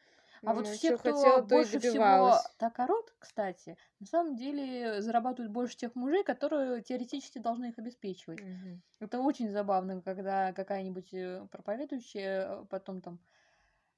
[0.46, 2.50] А вот все, кто хотела, больше всего добивалась.
[2.58, 8.42] токорот, кстати, на самом деле зарабатывают больше тех мужей, которые теоретически должны их обеспечивать.
[8.42, 8.82] Мгм.
[9.00, 13.20] Это очень забавно, когда какая-нибудь э, проповедующая э, потом там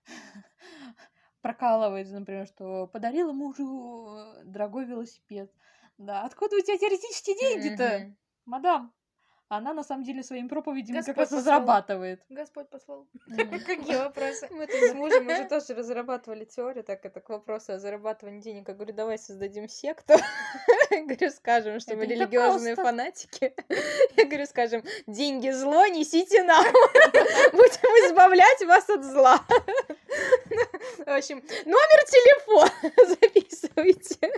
[1.42, 5.52] прокалывает, например, что подарила мужу э, дорогой велосипед.
[5.98, 8.16] Да, откуда у тебя теоретически деньги-то,
[8.46, 8.94] мадам?
[9.48, 11.44] Она на самом деле своими проповедями как Господь раз и послал.
[11.44, 12.22] зарабатывает.
[12.30, 13.08] Господь послал.
[13.66, 14.48] Какие вопросы?
[14.50, 18.68] Мы тут с мужем уже тоже разрабатывали теорию, так это к вопросу о зарабатывании денег.
[18.68, 20.16] Я говорю, давай создадим секту.
[20.90, 23.54] Говорю, скажем, что мы религиозные фанатики.
[24.18, 26.66] Я говорю, скажем, деньги зло, несите нам.
[27.52, 29.42] Будем избавлять вас от зла.
[31.06, 32.72] В общем, номер телефона
[33.56, 34.32] записывайте.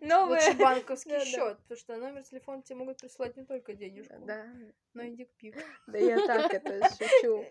[0.00, 0.40] Новое.
[0.40, 4.46] Лучше банковский счет, потому что номер телефона тебе могут прислать не только денежку, Да,
[4.94, 5.56] но и дикпик.
[5.86, 7.44] да я так это шучу.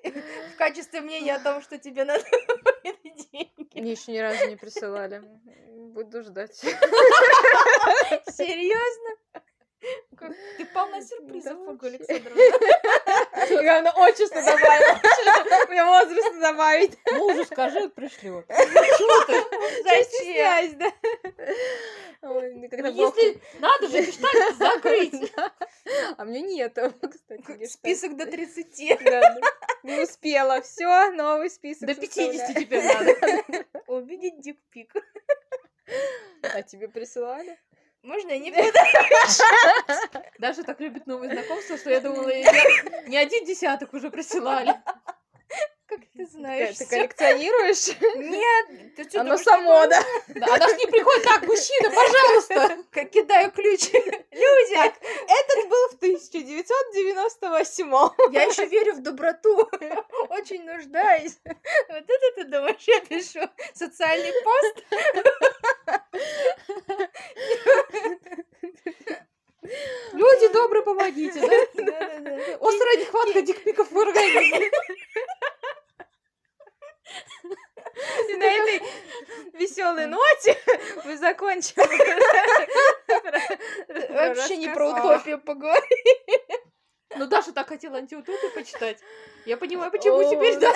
[0.53, 2.23] В качестве мнения о том, что тебе надо
[3.31, 3.79] деньги.
[3.79, 5.21] Мне еще ни разу не присылали.
[5.93, 6.55] Буду ждать.
[8.27, 9.15] Серьезно?
[10.57, 11.87] Ты полна сюрпризов, Да Ольга.
[11.87, 12.41] Александровна.
[13.49, 14.99] Главное, отчество добавила.
[15.69, 16.97] Мне возраст добавить.
[17.13, 18.45] Мужу скажи, пришлет.
[19.83, 20.09] Зачем?
[20.11, 20.91] Связь, да.
[22.21, 25.33] Ой, ну, Если надо же гештальт закрыть.
[26.17, 27.65] А мне нету, кстати.
[27.65, 28.99] Список до 30.
[29.03, 29.39] Да, да.
[29.83, 30.61] Не успела.
[30.61, 31.87] Все, новый список.
[31.87, 32.33] До составляю.
[32.33, 33.65] 50 теперь надо.
[33.87, 34.93] Увидеть дикпик.
[36.43, 37.57] А тебе присылали?
[38.03, 38.71] Можно я не буду?
[40.39, 42.45] Даша так любит новые знакомства, что я думала, ей
[43.07, 44.73] не один десяток уже присылали.
[45.89, 46.77] Как ты знаешь?
[46.77, 47.87] Ты коллекционируешь?
[48.15, 50.03] Нет, ты что Оно само, да?
[50.27, 52.77] Да, она ж не приходит так, мужчина, пожалуйста.
[52.91, 53.89] Как кидаю ключ.
[53.91, 59.67] Люди, Этот был в 1998 я еще верю в доброту.
[60.29, 61.39] Очень нуждаюсь.
[61.43, 64.83] Вот это ты думаешь, я пишу социальный пост?
[69.61, 71.47] Люди добрые, помогите, да?
[72.61, 74.71] Острая нехватка дикпиков в организме.
[78.29, 78.81] И на этой
[79.53, 80.57] веселой ноте
[81.03, 81.75] мы закончим.
[84.13, 85.89] Вообще не про утопию поговорить.
[87.17, 88.99] Ну, Даша так хотела антиутопию почитать.
[89.45, 90.71] Я понимаю, почему теперь, да.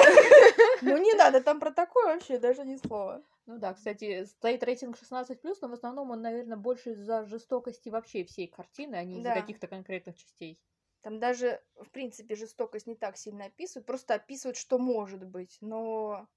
[0.81, 3.23] Ну не надо, там про такое вообще даже ни слова.
[3.45, 8.23] Ну да, кстати, стоит рейтинг 16+, но в основном он, наверное, больше из-за жестокости вообще
[8.23, 10.59] всей картины, а не из-за каких-то конкретных частей.
[11.01, 16.27] Там даже, в принципе, жестокость не так сильно описывают, просто описывают, что может быть, но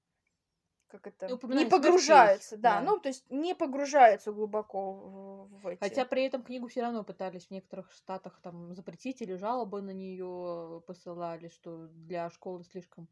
[0.87, 2.81] как это не погружаются, да, да.
[2.81, 5.79] ну то есть не погружаются глубоко в, в эти.
[5.79, 9.91] Хотя при этом книгу все равно пытались в некоторых штатах там запретить или жалобы на
[9.91, 13.07] нее посылали, что для школы слишком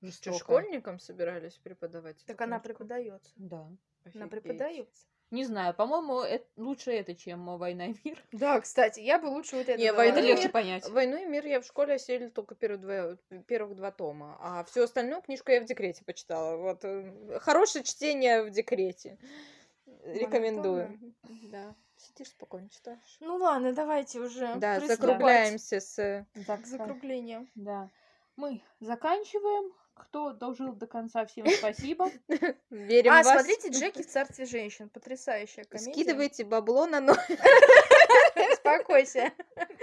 [0.00, 0.38] Что, жестоко.
[0.38, 2.24] школьникам собирались преподавать?
[2.26, 2.68] так она книжку?
[2.78, 3.60] преподается, Да.
[3.62, 4.30] она Офигеть.
[4.30, 5.06] преподается.
[5.30, 8.22] Не знаю, по-моему, эт- лучше это, чем «Война и мир».
[8.32, 9.80] Да, кстати, я бы лучше вот это.
[9.80, 9.92] Не.
[9.92, 10.88] «Войну Это и легче мир» понять.
[10.88, 13.16] Войну и мир я в школе осилила только первых два,
[13.46, 16.56] первых два тома, а всю остальную книжку я в декрете почитала.
[16.56, 19.18] Вот э, хорошее чтение в декрете.
[20.04, 20.88] Рекомендую.
[20.88, 21.50] Монотонно.
[21.50, 21.74] Да.
[21.96, 23.16] Сидишь спокойно читаешь.
[23.20, 24.54] Ну ладно, давайте уже.
[24.56, 27.48] Да, приступать закругляемся с к Зак- закруглению.
[27.54, 27.88] Да.
[28.36, 29.72] Мы заканчиваем.
[29.94, 32.10] Кто дожил до конца, всем спасибо.
[32.70, 33.34] верим А, в вас.
[33.34, 34.88] смотрите, Джеки в царстве женщин.
[34.88, 35.92] Потрясающая комедия.
[35.92, 37.18] Скидывайте бабло на номер.
[38.52, 39.32] Успокойся.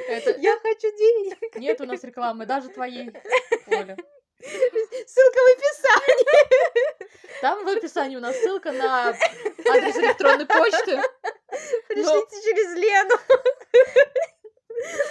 [0.07, 0.31] Это...
[0.39, 1.55] Я хочу денег.
[1.55, 3.11] Нет у нас рекламы, даже твоей,
[3.67, 3.97] Оля.
[4.41, 7.41] Ссылка в описании.
[7.41, 10.99] Там в описании у нас ссылка на адрес электронной почты.
[11.87, 13.15] Пришлите через Лену.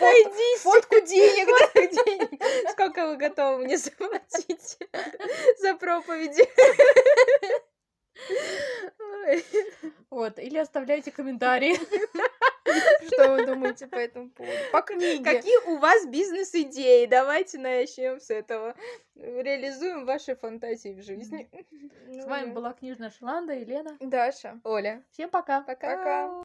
[0.00, 2.70] Найди фотку денег.
[2.70, 4.78] Сколько вы готовы мне заплатить
[5.58, 6.48] за проповеди?
[10.10, 11.76] Вот, или оставляйте комментарии.
[13.06, 14.56] Что вы думаете по этому поводу?
[14.72, 15.24] По книге.
[15.24, 17.06] Какие у вас бизнес-идеи?
[17.06, 18.74] Давайте начнем с этого.
[19.14, 21.48] Реализуем ваши фантазии в жизни.
[22.06, 23.96] Ну С вами была книжная Шеланда, Елена.
[24.00, 24.60] Даша.
[24.64, 25.02] Оля.
[25.10, 25.60] Всем пока.
[25.60, 25.96] Пока.
[25.96, 26.30] Пока.